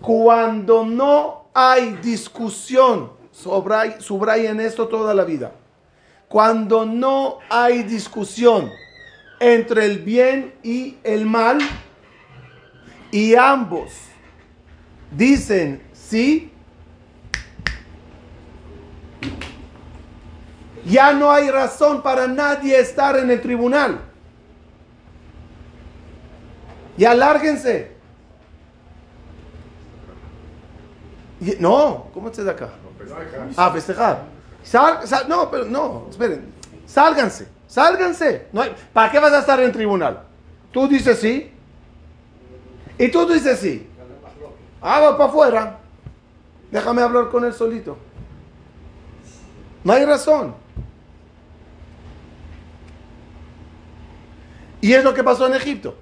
Cuando 0.00 0.86
no 0.86 1.46
hay 1.54 1.94
discusión, 1.94 3.10
subrayen 3.32 4.60
esto 4.60 4.86
toda 4.86 5.12
la 5.12 5.24
vida. 5.24 5.50
Cuando 6.28 6.86
no 6.86 7.38
hay 7.50 7.82
discusión 7.82 8.70
entre 9.40 9.84
el 9.86 9.98
bien 10.00 10.54
y 10.62 10.96
el 11.04 11.26
mal, 11.26 11.58
y 13.10 13.34
ambos 13.34 13.92
dicen 15.10 15.82
sí, 15.92 16.52
ya 20.84 21.12
no 21.12 21.30
hay 21.32 21.50
razón 21.50 22.02
para 22.02 22.26
nadie 22.26 22.78
estar 22.78 23.16
en 23.16 23.30
el 23.30 23.40
tribunal. 23.40 24.00
Ya 26.96 27.14
lárguense. 27.14 27.92
Y- 31.40 31.56
no, 31.58 32.08
¿cómo 32.14 32.28
estás 32.28 32.46
acá? 32.48 32.70
Ah, 33.56 33.70
festejar. 33.72 34.22
Sal- 34.62 35.06
sal- 35.06 35.28
no, 35.28 35.50
pero 35.50 35.64
no, 35.66 36.06
esperen. 36.10 36.52
Sálganse, 36.86 37.48
sálganse. 37.66 38.48
No 38.52 38.62
¿Para 38.92 39.10
qué 39.10 39.18
vas 39.18 39.32
a 39.32 39.40
estar 39.40 39.60
en 39.60 39.72
tribunal? 39.72 40.22
Tú 40.72 40.88
dices 40.88 41.18
sí. 41.18 41.52
Y 42.98 43.08
tú 43.08 43.26
dices 43.26 43.58
sí. 43.58 43.88
Ah, 44.80 45.00
va 45.00 45.18
para 45.18 45.30
afuera. 45.30 45.78
Déjame 46.70 47.02
hablar 47.02 47.28
con 47.28 47.44
él 47.44 47.52
solito. 47.52 47.96
No 49.84 49.92
hay 49.92 50.04
razón. 50.04 50.54
Y 54.80 54.92
es 54.92 55.02
lo 55.02 55.14
que 55.14 55.24
pasó 55.24 55.46
en 55.46 55.54
Egipto. 55.54 55.96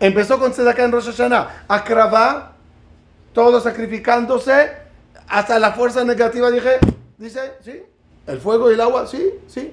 Empezó 0.00 0.38
con 0.38 0.52
Sedaká 0.52 0.84
en 0.84 0.92
Rosh 0.92 1.06
Hashanah. 1.06 1.64
Acrabá, 1.68 2.52
todos 3.32 3.64
sacrificándose, 3.64 4.72
hasta 5.26 5.58
la 5.58 5.72
fuerza 5.72 6.04
negativa 6.04 6.50
dije, 6.50 6.78
dice, 7.18 7.54
sí, 7.62 7.82
el 8.26 8.40
fuego 8.40 8.70
y 8.70 8.74
el 8.74 8.80
agua, 8.80 9.06
sí, 9.06 9.34
sí. 9.46 9.72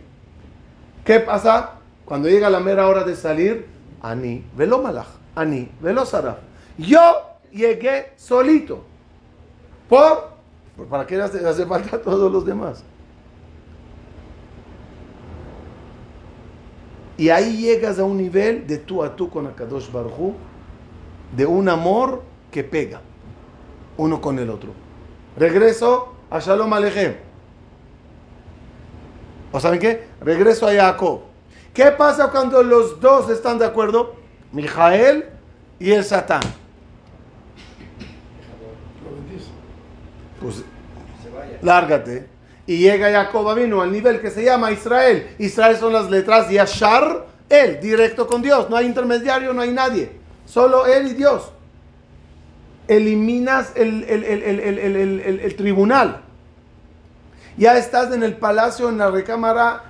¿Qué 1.06 1.20
pasa? 1.20 1.76
Cuando 2.04 2.28
llega 2.28 2.50
la 2.50 2.60
mera 2.60 2.88
hora 2.88 3.04
de 3.04 3.16
salir, 3.16 3.68
Ani, 4.02 4.44
velo 4.58 4.82
malach, 4.82 5.08
Ani, 5.36 5.70
velo 5.80 6.06
saraf. 6.06 6.38
Yo 6.78 7.00
llegué 7.52 8.14
solito. 8.18 8.84
¿Por? 9.88 10.30
Pues, 10.76 10.90
¿Para 10.90 11.06
qué 11.06 11.22
hace, 11.22 11.48
hace 11.48 11.66
falta 11.66 11.98
a 11.98 12.02
todos 12.02 12.32
los 12.32 12.46
demás? 12.46 12.84
Y 17.18 17.30
ahí 17.30 17.58
llegas 17.58 18.00
a 18.00 18.04
un 18.04 18.18
nivel 18.18 18.68
de 18.68 18.80
tú 18.80 19.04
a 19.04 19.16
tú 19.16 19.30
con 19.30 19.48
Akadosh 19.48 19.90
Baruj 19.92 20.34
de 21.36 21.46
un 21.46 21.70
amor 21.70 22.24
que 22.52 22.64
pega 22.64 23.00
uno 23.98 24.20
con 24.20 24.40
el 24.40 24.50
otro. 24.50 24.72
Regreso 25.38 26.14
a 26.30 26.40
Shalom 26.40 26.74
Alechem. 26.74 27.25
¿O 29.56 29.60
saben 29.62 29.80
qué? 29.80 30.04
Regreso 30.20 30.68
a 30.68 30.74
Jacob. 30.74 31.22
¿Qué 31.74 31.86
pasa 31.86 32.30
cuando 32.30 32.62
los 32.62 33.00
dos 33.00 33.30
están 33.30 33.58
de 33.58 33.66
acuerdo? 33.66 34.14
Mijael 34.52 35.24
y 35.80 35.94
el 35.94 36.04
Satán. 36.04 36.42
Pues 40.42 40.62
lárgate. 41.62 42.28
Y 42.68 42.80
llega 42.80 43.10
Jacob 43.10 43.56
vino 43.56 43.82
al 43.82 43.94
nivel 43.94 44.20
que 44.20 44.30
se 44.30 44.44
llama 44.44 44.74
Israel. 44.74 45.34
Israel 45.40 45.78
son 45.78 45.94
las 45.94 46.10
letras 46.10 46.50
Yashar, 46.50 47.26
él, 47.48 47.80
directo 47.80 48.28
con 48.28 48.42
Dios. 48.42 48.70
No 48.70 48.76
hay 48.76 48.86
intermediario, 48.86 49.54
no 49.54 49.62
hay 49.62 49.72
nadie. 49.72 50.12
Solo 50.46 50.86
él 50.86 51.08
y 51.08 51.14
Dios. 51.14 51.50
Eliminas 52.90 53.72
el, 53.76 54.04
el, 54.04 54.22
el, 54.26 55.40
el 55.40 55.56
tribunal. 55.56 56.25
Ya 57.58 57.78
estás 57.78 58.14
en 58.14 58.24
el 58.24 58.36
palacio, 58.36 58.90
en 58.90 58.98
la 58.98 59.10
recámara, 59.10 59.84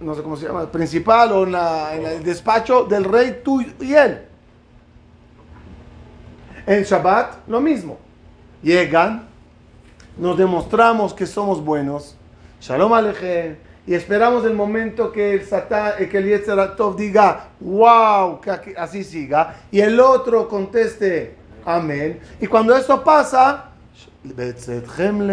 no 0.00 0.14
sé 0.14 0.22
cómo 0.22 0.36
se 0.36 0.46
llama, 0.46 0.70
principal 0.70 1.32
o 1.32 1.46
en, 1.46 2.06
el 2.06 2.22
despacho 2.22 2.84
del 2.84 3.04
rey 3.04 3.40
tú 3.42 3.60
y 3.60 3.94
él. 3.94 4.22
En 6.66 6.82
Shabbat, 6.82 7.48
lo 7.48 7.60
mismo. 7.60 7.98
Llegan, 8.62 9.26
nos 10.18 10.36
demostramos 10.36 11.14
que 11.14 11.26
somos 11.26 11.64
buenos. 11.64 12.16
Shalom 12.60 12.92
Alejem. 12.92 13.56
Y 13.86 13.94
esperamos 13.94 14.44
el 14.44 14.52
momento 14.52 15.10
que 15.10 15.32
el 15.32 15.46
Satán, 15.46 15.92
que 16.10 16.18
el 16.18 16.26
Yetzeratov 16.26 16.94
diga, 16.94 17.48
wow, 17.58 18.38
que 18.38 18.74
así 18.76 19.02
siga. 19.02 19.60
Y 19.70 19.80
el 19.80 19.98
otro 19.98 20.46
conteste, 20.46 21.34
amén. 21.64 22.20
Y 22.38 22.46
cuando 22.46 22.76
eso 22.76 23.02
pasa, 23.02 23.70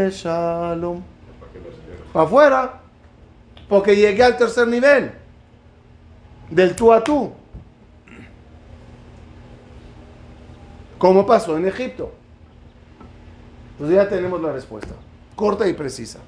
shalom. 0.09 1.14
Para 2.15 2.27
afuera. 2.27 2.81
Porque 3.67 3.93
llegué 3.93 4.23
al 4.23 4.37
tercer 4.37 4.69
nivel. 4.69 5.11
Del 6.49 6.73
tú 6.73 6.93
a 6.93 7.03
tú. 7.03 7.33
Como 10.97 11.25
pasó 11.25 11.57
en 11.57 11.67
Egipto. 11.67 12.13
Pues 13.77 13.91
ya 13.91 14.07
tenemos 14.07 14.41
la 14.41 14.53
respuesta. 14.53 14.93
Corta 15.35 15.67
y 15.67 15.73
precisa. 15.73 16.19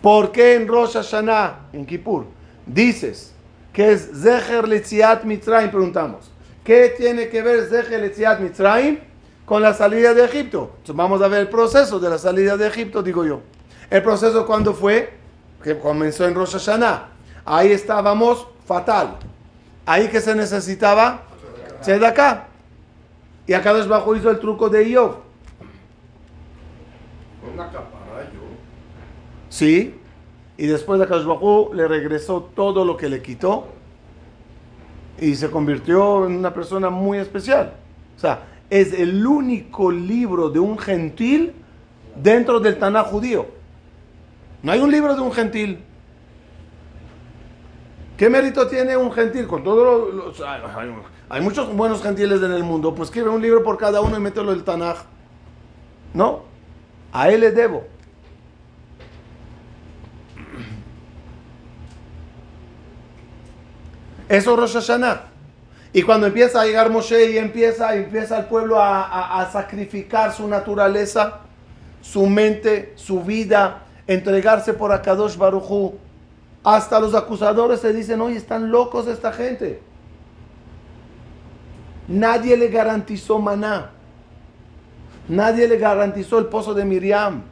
¿Por 0.00 0.32
qué 0.32 0.54
en 0.54 0.66
Rosh 0.66 0.94
Hashanah, 0.94 1.68
en 1.74 1.84
Kippur, 1.84 2.24
dices 2.64 3.34
que 3.74 3.92
es 3.92 4.08
Zecher 4.22 4.66
Letziat 4.66 5.24
Mitzrayim? 5.24 5.70
Preguntamos. 5.70 6.30
¿Qué 6.64 6.94
tiene 6.96 7.28
que 7.28 7.42
ver 7.42 7.66
Zecher 7.66 8.00
Letziat 8.00 8.40
Mitzrayim 8.40 9.00
con 9.44 9.60
la 9.60 9.74
salida 9.74 10.14
de 10.14 10.24
Egipto? 10.24 10.70
Entonces 10.78 10.96
vamos 10.96 11.20
a 11.20 11.28
ver 11.28 11.42
el 11.42 11.48
proceso 11.50 12.00
de 12.00 12.08
la 12.08 12.16
salida 12.16 12.56
de 12.56 12.66
Egipto, 12.66 13.02
digo 13.02 13.22
yo. 13.22 13.42
El 13.90 14.02
proceso 14.02 14.46
cuando 14.46 14.74
fue, 14.74 15.14
que 15.62 15.78
comenzó 15.78 16.26
en 16.26 16.34
Rosh 16.34 16.52
Hashanah. 16.52 17.08
Ahí 17.44 17.72
estábamos 17.72 18.46
fatal. 18.66 19.16
Ahí 19.84 20.08
que 20.08 20.20
se 20.20 20.34
necesitaba 20.34 21.22
acá 22.04 22.48
Y 23.46 23.52
acá 23.52 23.72
bajo 23.72 24.16
hizo 24.16 24.30
el 24.30 24.40
truco 24.40 24.68
de 24.68 24.88
Iov. 24.88 25.16
Una 27.54 27.70
Sí. 29.48 29.94
Y 30.58 30.66
después 30.66 30.98
de 30.98 31.06
Bajú 31.06 31.70
le 31.72 31.86
regresó 31.86 32.50
todo 32.54 32.84
lo 32.84 32.96
que 32.96 33.08
le 33.08 33.22
quitó. 33.22 33.68
Y 35.20 35.36
se 35.36 35.50
convirtió 35.50 36.26
en 36.26 36.36
una 36.36 36.52
persona 36.52 36.90
muy 36.90 37.18
especial. 37.18 37.74
O 38.16 38.20
sea, 38.20 38.46
es 38.68 38.92
el 38.92 39.24
único 39.24 39.90
libro 39.90 40.50
de 40.50 40.58
un 40.58 40.76
gentil 40.78 41.52
dentro 42.16 42.58
del 42.58 42.78
Taná 42.78 43.04
judío. 43.04 43.46
No 44.62 44.72
hay 44.72 44.80
un 44.80 44.90
libro 44.90 45.14
de 45.14 45.20
un 45.20 45.32
gentil. 45.32 45.84
¿Qué 48.16 48.30
mérito 48.30 48.66
tiene 48.66 48.96
un 48.96 49.12
gentil? 49.12 49.46
Con 49.46 49.62
todos 49.62 50.14
los, 50.14 50.42
hay, 51.28 51.40
muchos 51.42 51.74
buenos 51.74 52.02
gentiles 52.02 52.42
en 52.42 52.52
el 52.52 52.64
mundo. 52.64 52.94
Pues 52.94 53.08
escribe 53.08 53.28
un 53.28 53.42
libro 53.42 53.62
por 53.62 53.76
cada 53.76 54.00
uno 54.00 54.16
y 54.16 54.20
mételo 54.20 54.52
el 54.52 54.64
Tanaj. 54.64 55.04
No. 56.14 56.44
A 57.12 57.28
él 57.30 57.40
le 57.40 57.52
debo. 57.52 57.84
Eso 64.28 64.52
es 64.54 64.58
Rosh 64.58 64.72
Hashanah. 64.74 65.24
Y 65.92 66.02
cuando 66.02 66.26
empieza 66.26 66.62
a 66.62 66.64
llegar 66.64 66.90
Moshe 66.90 67.30
y 67.30 67.38
empieza, 67.38 67.94
empieza 67.94 68.38
el 68.38 68.46
pueblo 68.46 68.80
a 68.80 69.48
sacrificar 69.52 70.32
su 70.32 70.48
naturaleza, 70.48 71.40
su 72.00 72.26
mente, 72.26 72.92
su 72.96 73.22
vida, 73.22 73.85
entregarse 74.06 74.72
por 74.72 74.92
Akadosh 74.92 75.36
Baruchu. 75.36 75.94
Hasta 76.62 76.98
los 76.98 77.14
acusadores 77.14 77.80
se 77.80 77.92
dicen, 77.92 78.20
oye, 78.20 78.36
están 78.36 78.70
locos 78.70 79.06
esta 79.06 79.32
gente. 79.32 79.80
Nadie 82.08 82.56
le 82.56 82.68
garantizó 82.68 83.38
maná. 83.38 83.90
Nadie 85.28 85.68
le 85.68 85.76
garantizó 85.78 86.38
el 86.38 86.46
pozo 86.46 86.74
de 86.74 86.84
Miriam. 86.84 87.42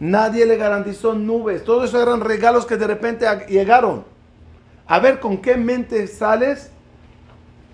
Nadie 0.00 0.46
le 0.46 0.56
garantizó 0.56 1.14
nubes. 1.14 1.64
Todo 1.64 1.84
eso 1.84 2.00
eran 2.02 2.20
regalos 2.20 2.66
que 2.66 2.76
de 2.76 2.86
repente 2.86 3.26
llegaron. 3.48 4.04
A 4.86 4.98
ver 4.98 5.20
con 5.20 5.38
qué 5.38 5.56
mente 5.56 6.06
sales 6.06 6.70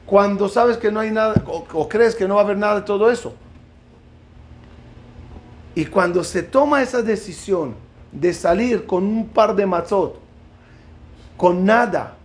cuando 0.06 0.48
sabes 0.48 0.76
que 0.76 0.92
no 0.92 1.00
hay 1.00 1.10
nada 1.10 1.34
o, 1.46 1.66
o 1.72 1.88
crees 1.88 2.14
que 2.14 2.28
no 2.28 2.34
va 2.34 2.42
a 2.42 2.44
haber 2.44 2.58
nada 2.58 2.76
de 2.76 2.82
todo 2.82 3.10
eso. 3.10 3.34
Y 5.74 5.86
cuando 5.86 6.24
se 6.24 6.42
toma 6.42 6.82
esa 6.82 7.02
decisión 7.02 7.87
de 8.12 8.32
salir 8.32 8.86
con 8.86 9.04
un 9.04 9.28
par 9.28 9.54
de 9.54 9.66
matzot, 9.66 10.18
con 11.36 11.64
nada, 11.64 12.16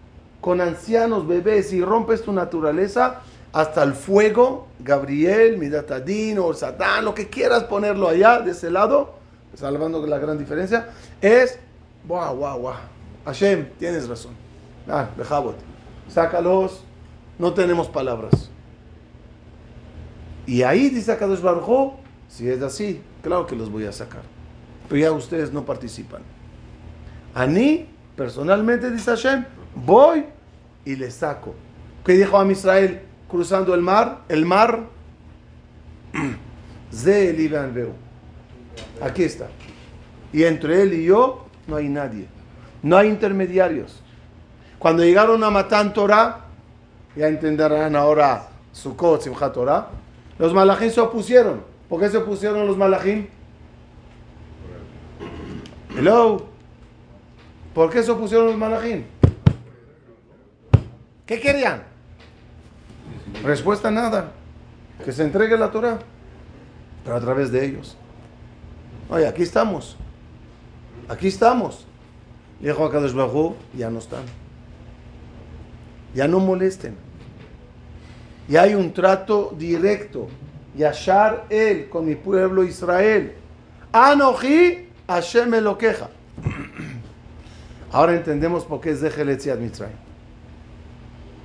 con 0.42 0.62
ancianos, 0.62 1.28
bebés, 1.28 1.74
y 1.74 1.84
rompes 1.84 2.24
tu 2.24 2.32
naturaleza, 2.32 3.22
hasta 3.52 3.84
el 3.84 3.94
fuego, 3.94 4.68
Gabriel, 4.80 5.58
Midatadín 5.58 6.40
o 6.40 6.54
Satán, 6.54 7.06
lo 7.06 7.14
que 7.14 7.30
quieras 7.30 7.66
ponerlo 7.66 8.08
allá, 8.08 8.40
de 8.40 8.52
ese 8.52 8.72
lado, 8.72 9.14
salvando 9.54 10.06
la 10.08 10.18
gran 10.18 10.38
diferencia, 10.38 10.90
es, 11.22 11.60
guau, 12.08 12.36
guau, 12.36 12.60
guau, 12.60 12.76
Hashem, 13.26 13.70
tienes 13.78 14.08
razón. 14.10 14.34
Ah, 14.90 15.08
Bejabot, 15.16 15.56
sácalos, 16.10 16.84
no 17.38 17.54
tenemos 17.54 17.88
palabras. 17.88 18.50
Y 20.46 20.64
ahí 20.64 20.90
dice 20.90 21.16
Kadosh 21.16 21.40
Baruj 21.40 21.94
si 22.28 22.50
es 22.50 22.62
así, 22.62 23.02
claro 23.22 23.46
que 23.46 23.56
los 23.56 23.72
voy 23.72 23.86
a 23.86 23.92
sacar 23.92 24.33
ya 24.98 25.12
ustedes 25.12 25.52
no 25.52 25.66
participan. 25.66 26.22
A 27.34 27.48
mí, 27.48 27.88
personalmente, 28.16 28.92
dice 28.92 29.12
Hashem, 29.12 29.46
voy 29.76 30.26
y 30.86 30.96
le 30.96 31.10
saco. 31.10 31.56
¿Qué 32.06 32.14
dijo 32.14 32.40
a 32.40 32.52
Israel 32.52 33.02
cruzando 33.30 33.74
el 33.74 33.82
mar? 33.82 34.22
El 34.30 34.46
mar, 34.46 34.88
Aquí 39.02 39.24
está. 39.24 39.48
Y 40.32 40.44
entre 40.44 40.84
él 40.84 40.94
y 40.94 41.06
yo 41.06 41.46
no 41.68 41.78
hay 41.78 41.90
nadie. 41.90 42.28
No 42.82 42.98
hay 42.98 43.10
intermediarios. 43.10 44.02
Cuando 44.78 45.04
llegaron 45.04 45.44
a 45.44 45.50
Matan 45.50 45.94
Torah, 45.94 46.42
ya 47.16 47.28
entenderán 47.28 47.96
ahora 47.96 48.48
Sukkot, 48.72 49.22
Simchat 49.22 49.54
Torah, 49.54 49.88
los 50.38 50.54
malachim 50.54 50.90
se 50.90 51.00
opusieron. 51.00 51.62
¿Por 51.88 52.00
qué 52.00 52.10
se 52.10 52.18
opusieron 52.18 52.68
los 52.68 52.78
malachim? 52.78 53.28
Hello. 55.96 56.48
¿Por 57.76 57.92
qué 57.92 58.02
se 58.02 58.10
opusieron 58.10 58.48
los 58.48 58.58
malachim? 58.58 59.04
¿Qué 61.28 61.40
querían? 61.40 61.84
Respuesta 63.44 63.92
nada. 63.92 64.32
Que 65.06 65.12
se 65.12 65.24
entregue 65.24 65.56
la 65.56 65.70
Torah. 65.70 66.00
Pero 67.04 67.16
a 67.16 67.20
través 67.20 67.52
de 67.52 67.66
ellos. 67.66 67.96
Oye, 69.08 69.28
aquí 69.28 69.44
estamos. 69.44 69.96
Aquí 71.08 71.28
estamos. 71.28 71.86
Dijo 72.60 72.84
a 72.86 72.92
Kadosh 72.92 73.14
Bajú, 73.14 73.56
ya 73.78 73.92
no 73.92 74.00
están. 74.00 74.24
Ya 76.16 76.28
no 76.28 76.40
molesten. 76.40 76.96
Ya 78.48 78.64
hay 78.64 78.74
un 78.74 78.94
trato 78.94 79.54
directo. 79.56 80.28
Yashar 80.76 81.46
él 81.52 81.88
con 81.90 82.08
mi 82.08 82.16
pueblo 82.16 82.64
Israel. 82.64 83.36
Anoji 83.92 84.83
Hashem 85.08 85.50
me 85.50 85.62
lo 85.62 85.78
queja. 85.78 86.10
Ahora 87.92 88.16
entendemos 88.16 88.66
por 88.66 88.82
qué 88.82 88.92
es 88.92 89.02
de 89.02 89.10
Etziat 89.10 89.60
Mitzrayim. 89.60 89.96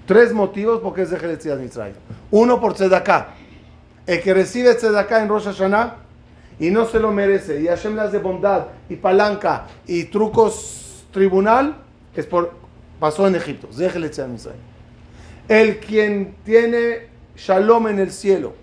Tres 0.06 0.32
motivos 0.32 0.80
por 0.80 0.94
qué 0.94 1.02
es 1.02 1.10
de 1.10 1.16
Etziat 1.16 1.58
Mitzrayim. 1.58 1.96
Uno 2.30 2.60
por 2.60 2.74
Tzedaká. 2.74 3.28
El 4.06 4.22
que 4.22 4.32
recibe 4.32 4.74
Tzedaká 4.74 5.22
en 5.22 5.28
Rosh 5.28 5.44
Hashanah 5.44 5.96
y 6.58 6.70
no 6.70 6.86
se 6.86 6.98
lo 6.98 7.12
merece, 7.12 7.60
y 7.60 7.66
Hashem 7.66 7.94
le 7.94 8.02
hace 8.02 8.18
bondad 8.18 8.66
y 8.88 8.96
palanca 8.96 9.66
y 9.86 10.04
trucos 10.04 11.04
tribunal, 11.12 11.76
es 12.16 12.26
por, 12.26 12.52
pasó 12.98 13.28
en 13.28 13.36
Egipto. 13.36 13.68
El 15.48 15.78
quien 15.78 16.34
tiene 16.44 17.08
shalom 17.36 17.88
en 17.88 18.00
el 18.00 18.10
cielo 18.10 18.54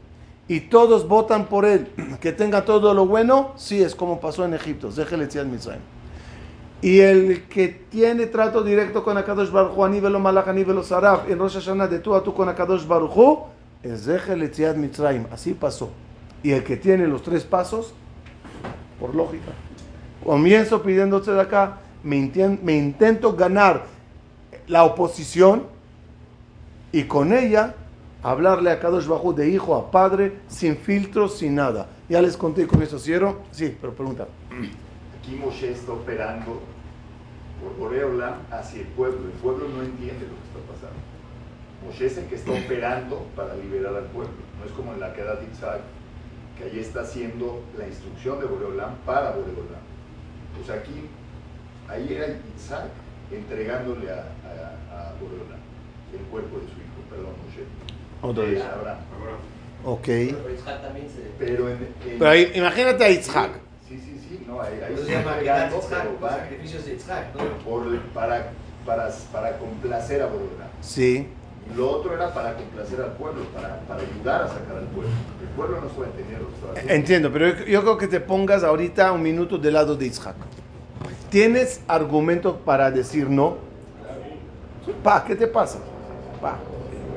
y 0.48 0.62
todos 0.62 1.08
votan 1.08 1.46
por 1.46 1.66
él, 1.66 1.88
que 2.22 2.32
tenga 2.32 2.66
todo 2.66 2.94
lo 2.94 3.06
bueno, 3.06 3.54
sí, 3.56 3.82
es 3.82 3.96
como 3.96 4.20
pasó 4.20 4.46
en 4.46 4.54
Egipto. 4.54 4.90
Y 6.82 7.00
el 7.00 7.44
que 7.44 7.68
tiene 7.68 8.28
trato 8.28 8.62
directo 8.64 9.04
con 9.04 9.18
Akadosh 9.18 9.50
Baruch 9.50 9.76
Hu, 9.76 10.02
velo 10.02 10.20
Malach, 10.20 10.46
velo 10.46 10.84
Saraf, 10.84 11.30
en 11.30 11.40
Rosh 11.40 11.56
Hashanah 11.56 11.88
de 11.88 12.00
tú 12.00 12.14
a 12.14 12.22
tú 12.22 12.34
con 12.34 12.48
Akadosh 12.48 12.86
Baruch 12.86 13.12
Hu, 13.16 13.40
es 13.82 14.06
déjele 14.06 14.52
Mitzrayim, 14.76 15.26
así 15.32 15.54
pasó. 15.54 15.90
Y 16.44 16.52
el 16.52 16.64
que 16.64 16.78
tiene 16.78 17.08
los 17.08 17.24
tres 17.24 17.44
pasos, 17.44 17.94
por 19.00 19.16
lógica, 19.16 19.52
Comienzo 20.24 20.82
pidiéndose 20.82 21.32
de 21.32 21.42
acá, 21.42 21.80
me, 22.04 22.18
intien- 22.18 22.60
me 22.64 22.76
intento 22.76 23.36
ganar 23.36 23.86
la 24.68 24.84
oposición 24.84 25.64
y 26.92 27.04
con 27.04 27.32
ella 27.32 27.76
hablarle 28.26 28.72
a 28.72 28.80
Kadosh 28.80 29.06
Bajú 29.06 29.34
de 29.34 29.50
hijo 29.50 29.76
a 29.76 29.92
padre, 29.92 30.40
sin 30.48 30.76
filtros, 30.76 31.38
sin 31.38 31.54
nada. 31.54 31.88
Ya 32.10 32.22
les 32.22 32.36
conté 32.36 32.66
con 32.66 32.82
eso, 32.82 32.98
¿cierto? 32.98 33.44
Sí, 33.52 33.78
pero 33.80 33.94
pregunta. 33.94 34.28
Aquí 35.20 35.36
Moshe 35.36 35.72
está 35.72 35.92
operando 35.92 36.60
por 37.62 37.78
Boreola 37.78 38.40
hacia 38.50 38.82
el 38.82 38.88
pueblo. 38.88 39.26
El 39.26 39.40
pueblo 39.40 39.68
no 39.70 39.84
entiende 39.84 40.26
lo 40.26 40.34
que 40.34 40.48
está 40.50 40.74
pasando. 40.74 41.00
Moshe 41.86 42.08
es 42.08 42.18
el 42.18 42.26
que 42.26 42.36
está 42.36 42.52
operando 42.52 43.28
para 43.36 43.56
liberar 43.56 43.96
al 43.96 44.06
pueblo. 44.06 44.34
No 44.60 44.66
es 44.66 44.72
como 44.72 44.94
en 44.94 45.00
la 45.02 45.14
queda 45.14 45.36
de 45.36 45.46
Isaac, 45.52 45.82
que 46.58 46.64
ahí 46.64 46.80
está 46.80 47.02
haciendo 47.02 47.62
la 47.78 47.88
instrucción 47.88 48.40
de 48.40 48.48
Boreolam 48.48 48.96
para 49.06 49.32
Boreolam. 49.32 49.86
Pues 50.58 50.70
aquí, 50.72 51.06
ahí 51.88 52.12
era 52.12 52.40
Isaac 52.56 52.90
entregándole 53.32 54.10
a, 54.10 54.16
a, 54.16 55.10
a 55.10 55.14
Boreolam 55.22 55.62
el 56.14 56.26
cuerpo 56.28 56.58
de 56.58 56.66
su 56.66 56.78
hijo, 56.80 57.00
perdón, 57.10 57.34
Moshe. 57.46 57.66
Otra 58.22 58.44
vez. 58.44 58.62
Abraham. 58.64 58.98
Ok. 59.86 60.02
Pero 60.06 60.54
Isaac 60.54 60.82
también 60.82 61.08
se... 61.08 61.22
Pero, 61.38 61.70
en, 61.70 61.76
en- 61.78 62.18
Pero 62.20 62.30
ahí, 62.30 62.52
imagínate 62.56 63.04
a 63.04 63.10
Isaac. 63.10 63.52
Sí, 63.88 64.00
sí, 64.04 64.20
sí, 64.28 64.44
no, 64.48 64.60
ahí, 64.62 64.80
ahí 64.86 64.94
Eso 64.94 65.06
se 65.06 65.12
llama 65.12 65.38
va 66.24 66.30
sacrificios 66.32 66.86
de 66.86 66.96
Isaac, 66.96 67.28
¿no? 67.36 67.44
por- 67.64 68.00
para, 68.14 68.52
para, 68.86 69.10
para 69.32 69.58
complacer 69.58 70.22
a 70.22 70.26
Boreolam. 70.26 70.70
Sí. 70.82 71.28
Y 71.72 71.78
lo 71.78 71.90
otro 71.92 72.14
era 72.14 72.34
para 72.34 72.56
complacer 72.56 73.00
al 73.02 73.12
pueblo, 73.14 73.44
para, 73.54 73.80
para 73.82 74.02
ayudar 74.02 74.44
a 74.44 74.48
sacar 74.48 74.78
al 74.78 74.86
pueblo. 74.86 75.10
El 75.42 75.48
pueblo 75.50 75.82
no 75.82 75.88
lo 75.88 76.48
que 76.48 76.56
estaba 76.56 76.72
haciendo. 76.74 76.94
Entiendo, 76.94 77.32
pero 77.32 77.48
yo, 77.50 77.66
yo 77.66 77.82
creo 77.82 77.98
que 77.98 78.08
te 78.08 78.20
pongas 78.20 78.64
ahorita 78.64 79.12
un 79.12 79.22
minuto 79.22 79.58
del 79.58 79.74
lado 79.74 79.96
de 79.96 80.06
Isaac. 80.08 80.36
¿Tienes 81.30 81.82
argumento 81.88 82.58
para 82.58 82.90
decir 82.92 83.30
no? 83.30 83.58
Pa, 85.04 85.24
¿qué 85.26 85.36
te 85.36 85.48
pasa? 85.48 85.80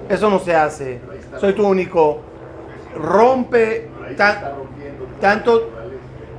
Eso 0.08 0.30
no 0.30 0.38
se 0.38 0.54
hace. 0.54 1.00
Soy 1.38 1.52
tu 1.54 1.66
único. 1.66 2.20
Rompe 2.96 3.88
tanto- 5.20 5.68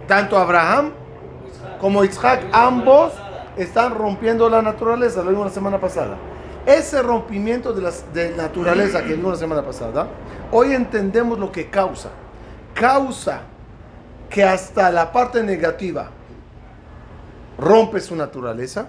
tanto 0.07 0.37
Abraham 0.37 0.91
como 1.79 2.03
Isaac, 2.03 2.41
ambos 2.51 3.13
están 3.55 3.93
rompiendo 3.95 4.49
la 4.49 4.61
naturaleza, 4.61 5.21
lo 5.23 5.29
vimos 5.29 5.45
la 5.47 5.51
semana 5.53 5.79
pasada. 5.79 6.17
Ese 6.65 7.01
rompimiento 7.01 7.73
de 7.73 7.81
la 7.81 7.91
de 8.13 8.35
naturaleza 8.35 9.03
que 9.03 9.13
vimos 9.13 9.33
la 9.33 9.37
semana 9.37 9.61
pasada, 9.63 10.07
hoy 10.51 10.73
entendemos 10.73 11.39
lo 11.39 11.51
que 11.51 11.69
causa. 11.69 12.09
Causa 12.73 13.41
que 14.29 14.43
hasta 14.43 14.91
la 14.91 15.11
parte 15.11 15.41
negativa 15.43 16.09
rompe 17.57 17.99
su 17.99 18.15
naturaleza 18.15 18.87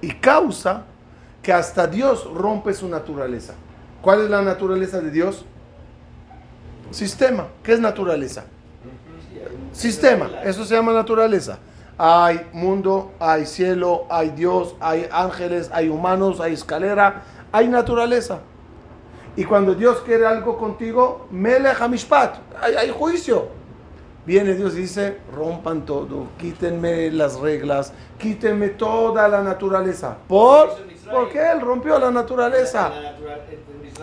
y 0.00 0.12
causa 0.14 0.84
que 1.42 1.52
hasta 1.52 1.86
Dios 1.86 2.28
rompe 2.34 2.74
su 2.74 2.88
naturaleza. 2.88 3.54
¿Cuál 4.02 4.22
es 4.22 4.30
la 4.30 4.42
naturaleza 4.42 5.00
de 5.00 5.10
Dios? 5.10 5.44
Sistema. 6.90 7.48
¿Qué 7.62 7.72
es 7.72 7.80
naturaleza? 7.80 8.44
Sistema, 9.72 10.30
eso 10.44 10.64
se 10.64 10.74
llama 10.74 10.92
naturaleza. 10.92 11.58
Hay 11.96 12.46
mundo, 12.52 13.12
hay 13.20 13.44
cielo, 13.44 14.06
hay 14.08 14.30
Dios, 14.30 14.74
hay 14.80 15.08
ángeles, 15.10 15.70
hay 15.72 15.88
humanos, 15.88 16.40
hay 16.40 16.54
escalera, 16.54 17.22
hay 17.52 17.68
naturaleza. 17.68 18.40
Y 19.36 19.44
cuando 19.44 19.74
Dios 19.74 20.00
quiere 20.00 20.26
algo 20.26 20.56
contigo, 20.58 21.28
Melech 21.30 21.80
Hamishpat, 21.80 22.36
hay, 22.60 22.74
hay 22.74 22.90
juicio. 22.90 23.48
Viene 24.26 24.54
Dios 24.54 24.74
y 24.74 24.82
dice, 24.82 25.18
rompan 25.34 25.86
todo, 25.86 26.26
quítenme 26.38 27.10
las 27.10 27.38
reglas, 27.38 27.92
quítenme 28.18 28.70
toda 28.70 29.26
la 29.28 29.42
naturaleza. 29.42 30.16
¿Por? 30.26 30.76
Porque 31.10 31.38
Él 31.38 31.60
rompió 31.60 31.98
la 31.98 32.10
naturaleza. 32.10 32.90
La 32.90 33.12
Israel, 33.12 33.40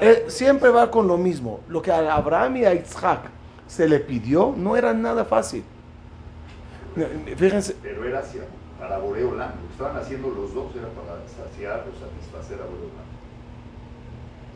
Eh, 0.02 0.26
siempre 0.28 0.70
va 0.70 0.90
con 0.92 1.08
lo 1.08 1.18
mismo. 1.18 1.62
Lo 1.70 1.82
que 1.82 1.92
a 1.92 2.16
Abraham 2.16 2.58
y 2.58 2.66
a 2.66 2.74
Isaac 2.74 3.22
se 3.68 3.88
le 3.88 4.00
pidió 4.00 4.54
no 4.56 4.76
era 4.76 4.94
nada 4.94 5.26
fácil. 5.26 5.64
Fíjense, 7.38 7.76
Pero 7.82 8.06
era 8.06 8.20
hacia, 8.20 8.44
para 8.80 8.98
Boreolam. 9.00 9.50
Lo 9.50 9.68
que 9.68 9.72
estaban 9.74 9.98
haciendo 9.98 10.30
los 10.30 10.54
dos 10.54 10.74
era 10.76 10.88
para 10.90 11.20
saciar 11.28 11.84
o 11.90 11.92
satisfacer 12.00 12.60
a 12.62 12.66
Boreolam. 12.66 13.06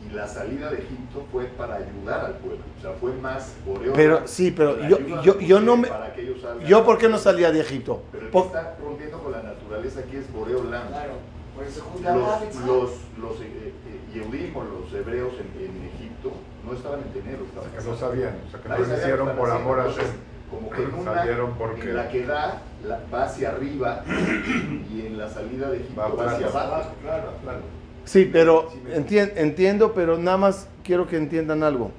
Y 0.08 0.14
la 0.14 0.26
salida 0.26 0.70
de 0.70 0.78
Egipto 0.78 1.26
fue 1.30 1.44
para 1.44 1.74
ayudar 1.76 2.24
al 2.24 2.32
pueblo. 2.38 2.60
O 2.78 2.80
sea, 2.80 2.92
fue 2.92 3.12
más 3.14 3.52
Boreolam. 3.66 3.94
Pero, 3.94 4.26
sí, 4.26 4.50
pero 4.50 4.80
yo- 4.88 4.98
yo- 5.22 5.38
yo 5.38 5.60
no 5.60 5.76
me- 5.76 5.88
para 5.88 6.14
que 6.14 6.22
ellos 6.22 6.40
salgan. 6.40 6.66
¿yo 6.66 6.84
por 6.84 6.96
qué 6.96 7.08
no 7.08 7.18
salía 7.18 7.52
de 7.52 7.60
Egipto? 7.60 8.02
Pero 8.10 8.26
el 8.26 8.32
que 8.32 8.38
está 8.38 8.76
rompiendo 8.82 9.18
con 9.18 9.32
la 9.32 9.42
naturaleza 9.42 10.00
aquí 10.00 10.16
es 10.16 10.32
Boreolam. 10.32 10.88
Claro, 10.88 11.12
por 11.54 11.64
eso 11.64 11.84
se 11.98 12.66
los, 12.66 12.90
los 13.20 13.40
eh, 13.42 13.74
eh, 13.86 13.99
Yehudim 14.12 14.56
o 14.56 14.64
los 14.64 14.92
hebreos 14.92 15.32
en, 15.34 15.64
en 15.64 15.88
Egipto 15.94 16.32
no 16.66 16.72
estaban 16.74 17.00
entendiendo 17.00 17.44
lo 17.44 17.50
que 17.52 17.58
O 17.58 17.62
sea, 17.62 17.78
que 17.80 17.88
no 17.88 17.96
sabían, 17.96 18.34
o 18.46 18.50
sea, 18.50 18.60
que 18.60 18.68
no 18.68 18.78
lo 18.78 18.82
hicieron 18.96 19.28
por 19.36 19.48
estaban 19.48 19.62
amor 19.62 19.80
a. 19.80 19.86
Entonces, 19.86 20.12
como 20.50 20.70
que 20.74 20.82
en 20.82 20.94
una, 20.94 21.14
Salieron 21.14 21.54
porque- 21.54 21.82
en 21.90 21.96
la 21.96 22.08
que 22.08 22.26
da, 22.26 22.62
la- 22.84 23.00
va 23.12 23.24
hacia 23.24 23.50
arriba 23.50 24.04
y 24.92 25.06
en 25.06 25.18
la 25.18 25.28
salida 25.28 25.70
de 25.70 25.76
Egipto 25.78 26.00
Va 26.00 26.08
va, 26.08 26.30
hacia 26.32 26.46
abajo. 26.48 26.90
Claro, 27.02 27.28
claro. 27.42 27.58
Sí, 28.04 28.28
pero 28.32 28.70
entien- 28.94 29.32
entiendo, 29.36 29.92
pero 29.92 30.18
nada 30.18 30.36
más 30.38 30.68
quiero 30.82 31.06
que 31.06 31.16
entiendan 31.16 31.62
algo. 31.62 31.92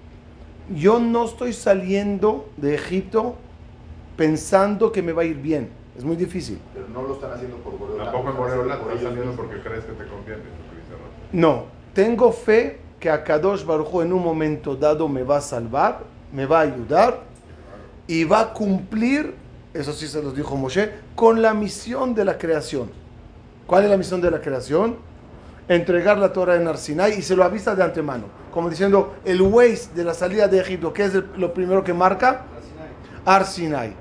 Yo 0.76 0.99
no 0.99 1.26
estoy 1.26 1.53
saliendo 1.53 2.49
de 2.57 2.76
Egipto 2.76 3.36
pensando 4.18 4.91
que 4.91 5.01
me 5.01 5.14
va 5.14 5.22
a 5.24 5.26
ir 5.26 5.38
bien. 5.38 5.70
Es 5.97 6.03
muy 6.03 6.16
difícil. 6.16 6.59
Pero 6.74 6.88
no 6.89 7.03
lo 7.03 7.16
están 7.16 7.34
haciendo 7.34 7.57
por 7.57 7.78
Boreolam. 7.78 8.05
Tampoco 8.05 8.30
en 8.32 8.38
Boreola 8.38 8.74
estás 8.76 8.88
saliendo 8.95 9.26
mismos. 9.26 9.36
porque 9.36 9.62
crees 9.62 9.84
que 9.86 9.91
te 9.93 10.05
conviene. 10.07 10.41
No, 11.34 11.66
tengo 11.94 12.32
fe 12.32 12.80
que 13.00 13.10
a 13.10 13.24
Kadosh 13.24 13.66
Baruj 13.66 14.02
en 14.02 14.14
un 14.14 14.24
momento 14.24 14.76
dado 14.76 15.08
me 15.08 15.24
va 15.24 15.38
a 15.38 15.42
salvar, 15.42 16.00
me 16.32 16.46
va 16.46 16.60
a 16.60 16.62
ayudar 16.62 17.22
y 18.08 18.24
va 18.24 18.42
a 18.42 18.54
cumplir, 18.54 19.34
eso 19.74 19.92
sí 19.94 20.08
se 20.08 20.22
los 20.22 20.36
dijo 20.36 20.56
Moshe, 20.56 20.92
con 21.16 21.42
la 21.42 21.54
misión 21.54 22.14
de 22.14 22.26
la 22.26 22.38
creación. 22.38 22.89
¿Cuál 23.66 23.86
es 23.86 23.89
la 23.89 23.98
misión 23.98 24.22
de 24.22 24.30
la 24.32 24.42
creación? 24.42 24.98
Entregar 25.68 26.18
la 26.18 26.34
Torah 26.34 26.56
en 26.56 26.68
Arsinai 26.68 27.18
y 27.18 27.22
se 27.22 27.36
lo 27.36 27.44
avisa 27.44 27.76
de 27.76 27.84
antemano. 27.84 28.26
Como 28.54 28.70
diciendo, 28.70 29.16
el 29.24 29.42
Waze 29.42 29.89
de 29.96 30.04
la 30.04 30.14
salida 30.14 30.48
de 30.48 30.60
Egipto, 30.60 30.92
¿qué 30.92 31.06
es 31.06 31.14
lo 31.14 31.54
primero 31.54 31.84
que 31.84 31.94
marca? 31.94 32.42
Arsinai. 33.26 33.94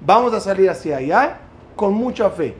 Vamos 0.00 0.32
a 0.32 0.40
salir 0.40 0.70
hacia 0.70 0.96
allá 0.96 1.38
con 1.76 1.92
mucha 1.92 2.30
fe. 2.30 2.54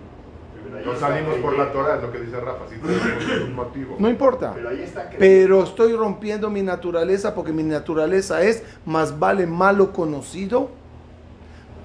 No 0.84 0.92
está 0.92 1.08
salimos 1.08 1.36
por 1.36 1.56
la 1.56 1.72
Torah, 1.72 1.96
es 1.96 2.02
lo 2.02 2.12
que 2.12 2.20
dice 2.20 2.40
Rafa, 2.40 2.66
tenemos 2.66 3.42
un 3.44 3.54
motivo. 3.54 3.96
No 3.98 4.08
importa. 4.08 4.52
Pero 4.54 4.68
ahí 4.68 4.82
está. 4.82 5.10
Pero 5.18 5.62
estoy 5.64 5.94
rompiendo 5.94 6.50
mi 6.50 6.62
naturaleza 6.62 7.34
porque 7.34 7.52
mi 7.52 7.62
naturaleza 7.62 8.42
es 8.42 8.62
más 8.84 9.18
vale 9.18 9.46
malo 9.46 9.92
conocido 9.92 10.70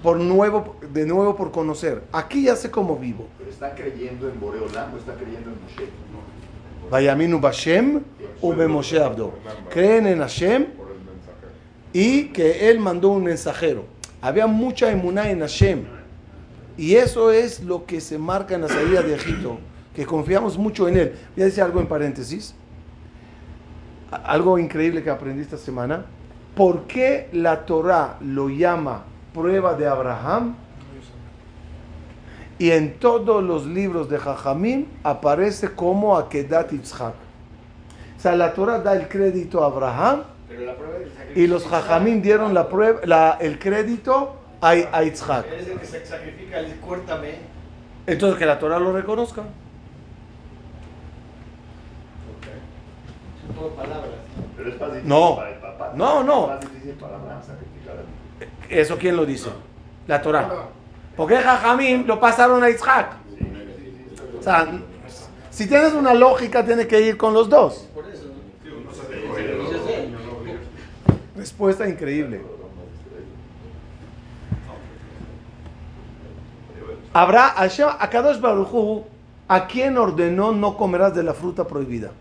por 0.02 0.18
nuevo, 0.20 0.76
de 0.92 1.06
nuevo 1.06 1.36
por 1.36 1.52
conocer. 1.52 2.04
Aquí 2.12 2.44
ya 2.44 2.56
sé 2.56 2.70
cómo 2.70 2.98
vivo. 2.98 3.28
Pero 3.38 3.50
están 3.50 3.72
creyendo 3.76 4.28
en 4.28 4.40
Boreolam 4.40 4.94
o 4.94 4.98
están 4.98 5.16
creyendo 5.16 5.50
en 5.50 5.62
Moshe. 5.62 5.90
Vayaminu 6.92 7.40
Bashem 7.40 8.02
ube 8.42 8.68
Moshe 8.68 9.02
Abdo. 9.02 9.34
Creen 9.70 10.06
en 10.08 10.20
Hashem 10.20 10.66
y 11.94 12.26
que 12.26 12.70
él 12.70 12.80
mandó 12.80 13.10
un 13.10 13.24
mensajero. 13.24 13.86
Había 14.22 14.48
mucha 14.48 14.92
emuná 14.92 15.30
en 15.30 15.40
Hashem. 15.40 15.86
Y 16.78 16.96
eso 16.96 17.32
es 17.32 17.62
lo 17.64 17.86
que 17.86 18.02
se 18.02 18.18
marca 18.18 18.56
en 18.56 18.62
la 18.62 18.68
salida 18.68 19.02
de 19.02 19.14
Egipto, 19.16 19.58
que 19.96 20.06
confiamos 20.06 20.58
mucho 20.58 20.88
en 20.88 20.98
él. 20.98 21.16
Voy 21.36 21.44
a 21.44 21.46
decir 21.46 21.64
algo 21.64 21.80
en 21.80 21.88
paréntesis. 21.88 22.56
Algo 24.12 24.58
increíble 24.60 25.04
que 25.04 25.10
aprendí 25.10 25.42
esta 25.42 25.58
semana. 25.58 26.06
¿Por 26.56 26.84
qué 26.84 27.30
la 27.32 27.66
Torah 27.66 28.18
lo 28.22 28.50
llama 28.50 29.04
prueba 29.34 29.74
de 29.74 29.88
Abraham? 29.88 30.56
Y 32.60 32.70
en 32.70 33.00
todos 33.00 33.44
los 33.44 33.66
libros 33.66 34.10
de 34.10 34.20
Jajamim 34.20 34.86
aparece 35.04 35.70
como 35.70 36.16
Akedat 36.18 36.72
Yitzhak. 36.72 37.16
O 38.18 38.22
sea, 38.22 38.36
la 38.36 38.54
Torah 38.54 38.80
da 38.80 38.94
el 38.96 39.08
crédito 39.10 39.64
a 39.64 39.66
Abraham 39.66 40.22
Pero 40.48 40.62
la 40.66 40.76
prueba 40.76 40.94
del 41.00 41.10
sacrificio 41.12 41.44
y 41.44 41.48
los 41.48 41.66
Jajamim 41.68 42.22
dieron 42.22 42.54
la 42.54 42.70
prueba, 42.70 43.02
la- 43.06 43.38
el 43.42 43.58
crédito 43.60 44.36
a, 44.64 44.98
a 44.98 45.04
Yitzhak. 45.04 45.46
Él 45.48 45.60
es 45.60 45.68
el 45.68 45.80
que 45.80 45.86
se 45.86 46.06
sacrifica, 46.06 46.60
el 46.60 46.76
cuértame. 46.78 47.36
Entonces 48.08 48.40
que 48.40 48.46
la 48.46 48.60
Torah 48.60 48.80
lo 48.80 48.94
reconozca. 48.94 49.44
Son 53.46 53.56
todo 53.56 53.70
palabras. 53.70 54.10
Pero 54.58 54.70
es 54.70 54.80
más 54.80 54.90
difícil 54.92 55.10
No. 55.10 55.36
para 55.36 55.50
el 55.50 55.56
papá. 55.58 55.92
No, 55.96 56.24
no. 56.24 56.54
Es 56.54 56.60
más 56.60 56.96
para. 57.00 57.14
¿Eso 58.70 58.98
quién 58.98 59.16
lo 59.16 59.26
dice? 59.26 59.50
La 60.08 60.22
Torah. 60.22 60.50
Porque 61.16 61.38
Jajamim 61.38 62.06
lo 62.08 62.20
pasaron 62.20 62.64
a 62.64 62.70
Yitzhak. 62.70 63.14
O 64.40 64.44
sea, 64.44 64.68
si 65.52 65.68
tienes 65.68 65.94
una 65.94 66.14
lógica, 66.14 66.66
tiene 66.66 66.88
que 66.88 67.00
ir 67.02 67.18
con 67.18 67.34
los 67.34 67.48
dos. 67.48 67.88
Por 67.94 68.10
eso. 68.10 68.24
Respuesta 71.36 71.88
increíble. 71.88 72.42
Habrá, 77.14 77.50
Hashem, 77.50 77.90
a 78.00 78.10
Kadosh 78.10 78.40
Baruj 78.40 78.74
Hu, 78.74 79.04
¿a 79.48 79.68
quién 79.68 79.98
ordenó 79.98 80.52
no 80.52 80.76
comerás 80.76 81.14
de 81.14 81.22
la 81.22 81.34
fruta 81.34 81.66
prohibida? 81.66 82.12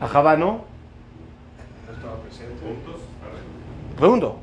A 0.00 0.06
Javá, 0.06 0.36
¿no? 0.36 0.64
Pregunto. 3.96 4.36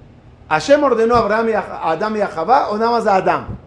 ¿Hashem 0.49 0.83
ordenó 0.83 1.15
a 1.15 1.19
Abraham 1.19 1.49
y 1.49 1.53
a 1.53 1.59
a 1.59 1.91
Adán 1.91 2.17
y 2.17 2.21
a 2.21 2.27
Javá 2.27 2.69
o 2.69 2.77
nada 2.77 2.91
más 2.91 3.07
a 3.07 3.15
Adán? 3.15 3.57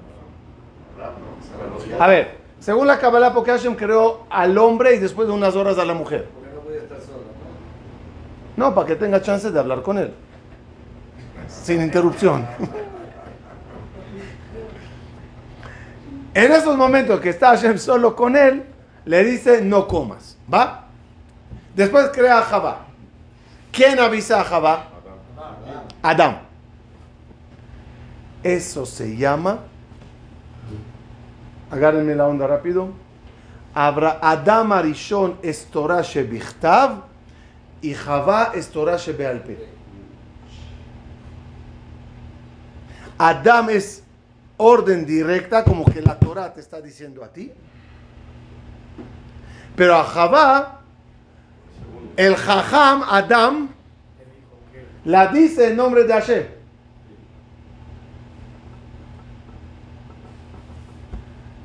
A 1.98 2.06
ver, 2.06 2.38
según 2.60 2.86
la 2.86 2.98
Kabbalah, 2.98 3.32
porque 3.32 3.50
Hashem 3.50 3.74
creó 3.74 4.24
al 4.30 4.56
hombre 4.58 4.94
y 4.94 4.98
después 4.98 5.26
de 5.28 5.34
unas 5.34 5.56
horas 5.56 5.78
a 5.78 5.84
la 5.84 5.94
mujer. 5.94 6.28
Porque 6.34 6.54
no 6.54 6.60
podía 6.60 6.78
estar 6.82 7.00
solo, 7.00 7.22
No, 8.56 8.74
para 8.74 8.86
que 8.86 8.96
tenga 8.96 9.22
chance 9.22 9.50
de 9.50 9.58
hablar 9.58 9.82
con 9.82 9.98
él. 9.98 10.12
Sin 11.68 11.82
interrupción. 11.82 12.46
En 16.32 16.50
esos 16.50 16.74
momentos 16.78 17.20
que 17.20 17.28
está 17.28 17.48
Hashem 17.48 17.76
solo 17.76 18.16
con 18.16 18.36
él, 18.36 18.64
le 19.04 19.22
dice 19.22 19.60
no 19.60 19.86
comas. 19.86 20.38
¿Va? 20.50 20.86
Después 21.76 22.08
crea 22.14 22.38
a 22.38 22.42
Javá. 22.42 22.86
¿Quién 23.70 24.00
avisa 24.00 24.40
a 24.40 24.44
Javá? 24.44 24.88
Adán. 26.00 26.40
Eso 28.42 28.86
se 28.86 29.14
llama. 29.18 29.58
Agárrenme 31.70 32.14
la 32.14 32.28
onda 32.28 32.46
rápido. 32.46 32.88
Abra, 33.74 34.20
Adam 34.22 34.72
Arishon 34.72 35.36
es 35.42 35.66
Torah 35.66 36.02
y 37.82 37.92
Javá 37.92 38.52
es 38.54 38.70
Torah. 38.70 38.96
Adam 43.18 43.70
es 43.70 44.04
orden 44.56 45.04
directa, 45.04 45.64
como 45.64 45.84
que 45.84 46.00
la 46.00 46.18
Torah 46.18 46.52
te 46.52 46.60
está 46.60 46.80
diciendo 46.80 47.24
a 47.24 47.28
ti. 47.28 47.52
Pero 49.74 49.96
a 49.96 50.04
Javá, 50.04 50.80
el 52.16 52.34
Jajam 52.36 53.02
Adam 53.08 53.68
la 55.04 55.28
dice 55.28 55.68
en 55.68 55.76
nombre 55.76 56.04
de 56.04 56.12
Hashem. 56.12 56.44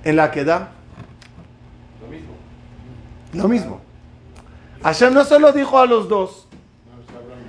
En 0.04 0.16
la 0.16 0.30
que 0.32 0.44
da 0.44 0.70
Lo 2.02 2.08
mismo. 2.08 2.34
lo 3.34 3.48
mismo. 3.48 3.82
Hashem 4.84 5.14
no 5.14 5.24
se 5.24 5.40
lo 5.40 5.52
dijo 5.54 5.80
a 5.80 5.86
los 5.86 6.08
dos. 6.10 6.48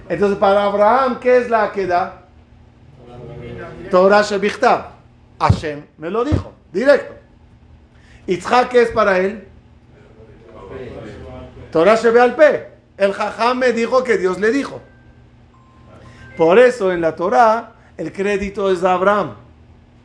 Entonces, 0.09 0.38
para 0.38 0.64
Abraham, 0.64 1.18
¿qué 1.18 1.38
es 1.38 1.50
la 1.50 1.72
que 1.72 1.86
da? 1.86 2.23
Torah 3.95 4.22
Shebichtav. 4.22 4.86
Hashem 5.38 5.84
me 5.99 6.11
lo 6.11 6.24
dijo, 6.24 6.53
directo. 6.72 7.14
Yitzhak, 8.26 8.68
¿qué 8.68 8.82
es 8.82 8.90
para 8.90 9.20
él? 9.20 9.47
Torah 11.70 11.95
Shebealpe. 11.95 12.70
El 12.97 13.12
Jajam 13.12 13.59
me 13.59 13.72
dijo 13.72 14.03
que 14.03 14.18
Dios 14.18 14.40
le 14.40 14.51
dijo. 14.51 14.80
Por 16.36 16.59
eso 16.59 16.90
en 16.90 17.03
la 17.03 17.14
Torah 17.14 17.74
el 17.97 18.12
crédito 18.12 18.68
es 18.72 18.80
de 18.80 18.88
Abraham, 18.88 19.34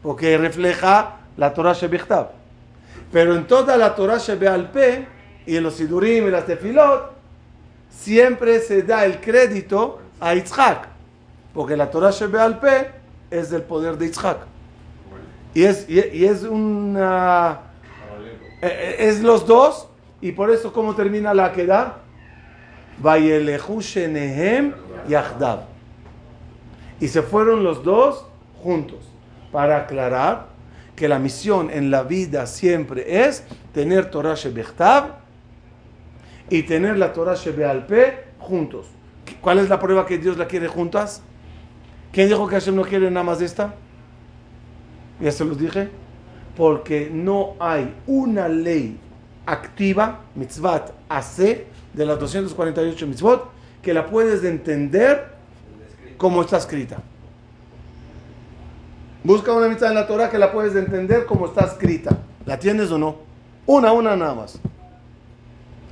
porque 0.04 0.38
refleja 0.38 1.16
la 1.36 1.52
Torah 1.52 1.74
Shebichtav. 1.74 2.30
Pero 3.12 3.34
en 3.34 3.48
toda 3.48 3.76
la 3.76 3.96
Torah 3.96 4.20
Shebealpe 4.20 5.08
y 5.48 5.58
en 5.58 5.64
los 5.64 5.74
Sidurim 5.74 6.28
y 6.28 6.30
las 6.30 6.46
Tefilot, 6.46 7.12
siempre 7.90 8.60
se 8.60 8.84
da 8.84 9.04
el 9.04 9.20
crédito 9.20 10.00
a 10.20 10.36
Yitzhak, 10.36 10.88
porque 11.56 11.76
la 11.76 11.90
Torah 11.90 12.12
Shebealpe 12.12 12.99
es 13.32 13.50
del 13.50 13.64
poder 13.64 13.98
de 13.98 14.08
Yitzhak. 14.08 14.40
Y 15.54 15.64
es, 15.64 15.90
y, 15.90 16.00
y 16.00 16.26
es 16.26 16.44
una... 16.44 17.60
eh, 18.62 18.68
eh, 18.68 18.96
Es 19.00 19.22
los 19.22 19.46
dos, 19.46 19.88
y 20.22 20.32
por 20.32 20.52
eso, 20.52 20.72
¿cómo 20.72 20.96
termina 20.96 21.34
la 21.34 21.52
queda? 21.52 22.00
Vayelehu 23.00 23.82
shenehem 23.82 24.74
yachdav. 25.08 25.62
Y 27.00 27.08
se 27.08 27.22
fueron 27.22 27.64
los 27.64 27.84
dos 27.84 28.26
juntos, 28.62 29.00
para 29.52 29.78
aclarar 29.78 30.48
que 30.96 31.08
la 31.08 31.18
misión 31.18 31.70
en 31.72 31.90
la 31.90 32.04
vida 32.04 32.46
siempre 32.46 33.26
es 33.26 33.46
tener 33.74 34.12
Torah 34.12 34.36
Shebichtav 34.36 35.14
y 36.50 36.64
tener 36.64 36.98
la 36.98 37.14
Torah 37.14 37.36
Shebealpe 37.36 38.26
juntos. 38.38 38.88
¿Cuál 39.40 39.60
es 39.60 39.70
la 39.70 39.80
prueba 39.80 40.06
que 40.06 40.18
Dios 40.18 40.38
la 40.38 40.46
quiere 40.46 40.68
juntas? 40.68 41.24
¿Quién 42.12 42.28
dijo 42.28 42.48
que 42.48 42.56
Hashem 42.56 42.76
no 42.76 42.84
quiere 42.84 43.10
nada 43.12 43.24
más 43.24 43.40
de 43.40 43.46
esta? 43.46 43.76
Ya 45.20 45.32
se 45.32 45.46
los 45.46 45.60
dije. 45.60 45.90
Porque 46.58 47.10
no 47.12 47.56
hay 47.60 47.94
una 48.08 48.48
ley 48.48 49.00
activa, 49.46 50.22
mitzvat 50.36 50.92
AC, 51.08 51.66
de 51.94 52.06
las 52.06 52.20
248 52.20 53.08
mitzvot, 53.08 53.50
que 53.82 53.94
la 53.94 54.06
puedes 54.06 54.44
entender 54.44 55.34
como 56.18 56.42
está 56.42 56.58
escrita. 56.58 56.98
Busca 59.24 59.54
una 59.54 59.68
mitzvah 59.68 59.90
en 59.90 59.96
la 59.96 60.08
Torah 60.08 60.30
que 60.30 60.38
la 60.38 60.52
puedes 60.52 60.76
entender 60.76 61.26
como 61.26 61.46
está 61.46 61.66
escrita. 61.66 62.18
¿La 62.46 62.58
tienes 62.58 62.92
o 62.92 62.98
no? 62.98 63.18
Una, 63.66 63.92
una 63.92 64.16
nada 64.16 64.34
más. 64.34 64.60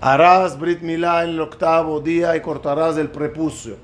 Harás 0.01 0.57
Brit 0.57 0.81
Milá 0.81 1.23
en 1.23 1.31
el 1.31 1.41
octavo 1.41 1.99
día 2.01 2.35
y 2.35 2.41
cortarás 2.41 2.97
el 2.97 3.09
prepucio. 3.09 3.77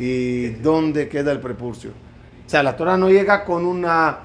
¿Y 0.00 0.48
dónde 0.62 1.10
queda 1.10 1.30
el 1.30 1.40
prepucio? 1.40 1.90
O 1.90 2.48
sea, 2.48 2.62
la 2.62 2.74
Torah 2.74 2.96
no 2.96 3.10
llega 3.10 3.44
con 3.44 3.66
una, 3.66 4.20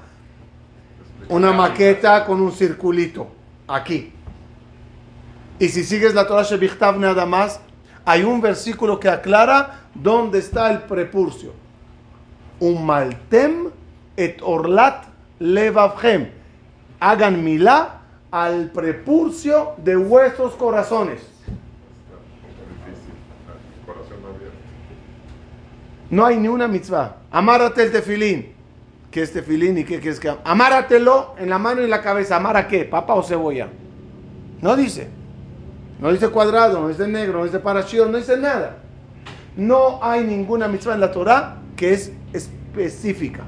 una 1.28 1.52
maqueta, 1.52 2.24
con 2.24 2.40
un 2.40 2.50
circulito. 2.50 3.28
Aquí. 3.68 4.10
Y 5.58 5.68
si 5.68 5.84
sigues 5.84 6.14
la 6.14 6.26
Torah 6.26 6.44
Shebichtav 6.44 6.98
nada 6.98 7.26
más, 7.26 7.60
hay 8.06 8.22
un 8.22 8.40
versículo 8.40 8.98
que 8.98 9.10
aclara 9.10 9.82
dónde 9.94 10.38
está 10.38 10.70
el 10.70 10.80
prepurcio. 10.80 11.52
Umaltem 12.58 13.68
et 14.16 14.40
orlat 14.40 15.04
levavchem. 15.38 16.30
Hagan 17.00 17.44
milá 17.44 18.00
al 18.30 18.70
prepurcio 18.70 19.74
de 19.76 19.96
vuestros 19.96 20.54
corazones. 20.54 21.20
difícil. 22.86 23.12
El 23.80 23.86
corazón 23.86 24.22
no 24.22 24.28
abierto. 24.28 24.56
No 26.10 26.24
hay 26.24 26.38
ni 26.38 26.48
una 26.48 26.68
mitzvah. 26.68 27.16
Amárate 27.30 27.82
el 27.82 27.92
tefilín. 27.92 28.54
¿Qué 29.10 29.22
es 29.22 29.32
tefilín 29.32 29.78
y 29.78 29.84
qué 29.84 29.98
quieres 29.98 30.20
que 30.20 30.28
en 30.28 31.48
la 31.48 31.58
mano 31.58 31.80
y 31.80 31.84
en 31.84 31.90
la 31.90 32.02
cabeza. 32.02 32.36
¿Amara 32.36 32.68
qué? 32.68 32.84
¿Papa 32.84 33.14
o 33.14 33.22
cebolla? 33.22 33.68
No 34.60 34.76
dice. 34.76 35.08
No 36.00 36.12
dice 36.12 36.28
cuadrado, 36.28 36.80
no 36.80 36.88
dice 36.88 37.08
negro, 37.08 37.38
no 37.38 37.44
dice 37.44 37.58
parashio, 37.58 38.06
no 38.06 38.18
dice 38.18 38.36
nada. 38.36 38.76
No 39.56 39.98
hay 40.02 40.24
ninguna 40.24 40.68
mitzvah 40.68 40.94
en 40.94 41.00
la 41.00 41.10
Torah 41.10 41.56
que 41.74 41.94
es 41.94 42.12
específica. 42.32 43.44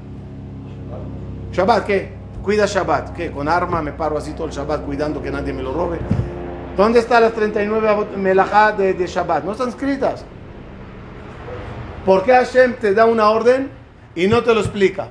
Shabbat, 1.51 1.85
¿qué? 1.85 2.09
Cuida 2.43 2.65
Shabbat. 2.65 3.15
¿Qué? 3.15 3.31
Con 3.31 3.47
arma 3.47 3.81
me 3.81 3.91
paro 3.91 4.17
así 4.17 4.33
todo 4.33 4.47
el 4.47 4.53
Shabbat 4.53 4.85
cuidando 4.85 5.21
que 5.21 5.29
nadie 5.29 5.53
me 5.53 5.61
lo 5.61 5.73
robe. 5.73 5.99
¿Dónde 6.75 6.99
están 6.99 7.21
las 7.23 7.33
39 7.33 8.17
melajá 8.17 8.71
de, 8.71 8.93
de 8.93 9.05
Shabbat? 9.05 9.43
No 9.43 9.51
están 9.51 9.69
escritas. 9.69 10.25
¿Por 12.09 12.23
qué 12.23 12.31
Hashem 12.31 12.73
te 12.73 12.95
da 12.95 13.05
una 13.05 13.29
orden 13.29 13.69
y 14.15 14.25
no 14.25 14.41
te 14.41 14.51
lo 14.51 14.61
explica? 14.61 15.09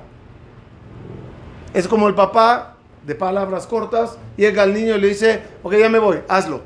Es 1.73 1.87
como 1.87 2.09
el 2.09 2.13
papá 2.13 2.75
de 3.07 3.15
palabras 3.15 3.67
cortas, 3.67 4.17
llega 4.35 4.63
al 4.63 4.73
niño 4.73 4.97
y 4.97 4.99
le 4.99 5.07
dice, 5.07 5.41
ok, 5.63 5.75
ya 5.75 5.87
me 5.87 5.97
voy, 5.97 6.19
hazlo. 6.27 6.59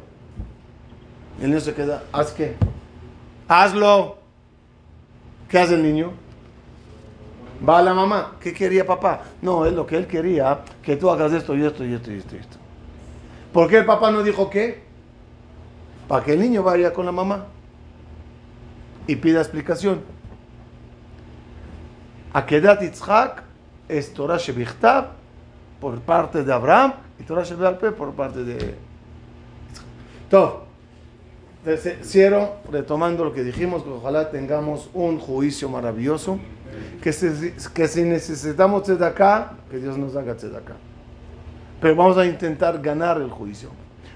El 1.39 1.51
niño 1.51 1.59
se 1.59 1.75
queda, 1.75 2.01
¿haz 2.11 2.31
qué? 2.31 2.55
Hazlo. 3.47 4.17
¿Qué 5.47 5.59
hace 5.59 5.75
el 5.75 5.83
niño? 5.83 6.13
Va 7.69 7.77
a 7.77 7.83
la 7.83 7.93
mamá. 7.93 8.37
¿Qué 8.39 8.55
quería 8.55 8.87
papá? 8.87 9.21
No, 9.39 9.67
es 9.67 9.73
lo 9.73 9.85
que 9.85 9.97
él 9.97 10.07
quería, 10.07 10.61
que 10.81 10.95
tú 10.95 11.11
hagas 11.11 11.31
esto 11.31 11.55
y 11.55 11.63
esto 11.63 11.85
y 11.85 11.93
esto 11.93 12.11
y 12.11 12.15
esto 12.15 12.35
y 12.35 12.39
esto. 12.39 12.57
¿Por 13.53 13.69
qué 13.69 13.77
el 13.77 13.85
papá 13.85 14.09
no 14.09 14.23
dijo 14.23 14.49
qué? 14.49 14.81
Para 16.07 16.25
que 16.25 16.33
el 16.33 16.39
niño 16.39 16.63
vaya 16.63 16.91
con 16.91 17.05
la 17.05 17.11
mamá 17.11 17.45
y 19.05 19.15
pida 19.17 19.39
explicación. 19.39 20.22
Akedat 22.33 22.81
Yitzhak 22.81 23.43
es 23.87 24.13
Torah 24.13 24.37
Shebichtav 24.37 25.05
por 25.79 25.99
parte 26.01 26.43
de 26.43 26.51
Abraham 26.53 26.93
y 27.19 27.23
Torah 27.23 27.43
Shebealpe 27.43 27.91
por 27.91 28.13
parte 28.13 28.43
de 28.43 28.53
Yitzhak. 28.53 28.75
Todo. 30.29 30.63
Cierro 32.03 32.55
retomando 32.71 33.23
lo 33.23 33.31
que 33.33 33.41
dijimos, 33.43 33.83
que 33.83 33.89
ojalá 33.89 34.29
tengamos 34.31 34.89
un 34.93 35.17
juicio 35.17 35.69
maravilloso, 35.69 36.37
que, 37.01 37.13
si- 37.13 37.53
que 37.73 37.87
si 37.87 38.03
necesitamos 38.03 38.89
acá, 38.89 39.53
que 39.71 39.77
Dios 39.77 39.97
nos 39.97 40.13
haga 40.17 40.33
acá. 40.33 40.75
Pero 41.79 41.95
vamos 41.95 42.17
a 42.17 42.25
intentar 42.25 42.81
ganar 42.81 43.17
el 43.21 43.29
juicio. 43.29 43.69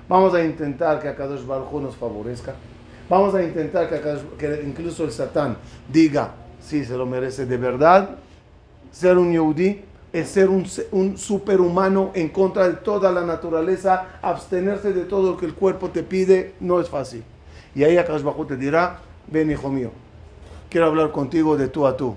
Vamos 0.09 0.33
a 0.33 0.43
intentar 0.43 0.99
que 0.99 1.07
Akadosh 1.07 1.45
Baruj 1.45 1.81
nos 1.81 1.95
favorezca. 1.95 2.55
Vamos 3.09 3.33
a 3.35 3.43
intentar 3.43 3.87
que, 3.87 3.95
Akadosh- 3.95 4.37
que 4.37 4.63
incluso 4.65 5.05
el 5.05 5.11
Satán 5.11 5.55
diga, 5.87 6.31
Sí, 6.67 6.83
se 6.83 6.97
lo 6.97 7.05
merece 7.05 7.45
de 7.45 7.55
verdad. 7.55 8.17
Ser 8.91 9.17
un 9.17 9.31
yehudí 9.31 9.83
es 10.11 10.27
ser 10.27 10.49
un, 10.49 10.65
un 10.91 11.17
superhumano 11.17 12.11
en 12.13 12.27
contra 12.27 12.67
de 12.67 12.75
toda 12.75 13.09
la 13.09 13.21
naturaleza, 13.21 14.19
abstenerse 14.21 14.91
de 14.91 15.05
todo 15.05 15.31
lo 15.31 15.37
que 15.37 15.45
el 15.45 15.53
cuerpo 15.53 15.89
te 15.91 16.03
pide, 16.03 16.55
no 16.59 16.81
es 16.81 16.89
fácil. 16.89 17.23
Y 17.73 17.85
ahí 17.85 17.95
Akash 17.97 18.21
Bajú 18.21 18.43
te 18.43 18.57
dirá, 18.57 18.99
ven 19.27 19.49
hijo 19.49 19.69
mío, 19.69 19.91
quiero 20.69 20.87
hablar 20.87 21.13
contigo 21.13 21.55
de 21.55 21.69
tú 21.69 21.87
a 21.87 21.95
tú. 21.95 22.15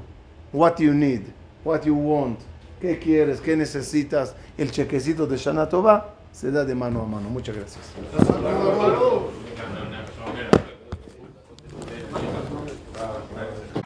What 0.53 0.79
you 0.79 0.93
need, 0.93 1.21
what 1.65 1.83
you 1.83 1.95
want, 1.95 2.41
qué 2.81 2.99
quieres, 2.99 3.41
qué 3.41 3.57
necesitas. 3.57 4.35
El 4.59 4.73
chequecito 4.73 5.29
de 5.29 5.37
Shana 5.37 5.69
Tova 5.69 6.15
se 6.33 6.51
da 6.51 6.65
de 6.65 6.75
mano 6.75 7.03
a 7.03 7.07
mano. 7.07 7.31
Muchas 7.31 7.55
gracias. 7.55 7.85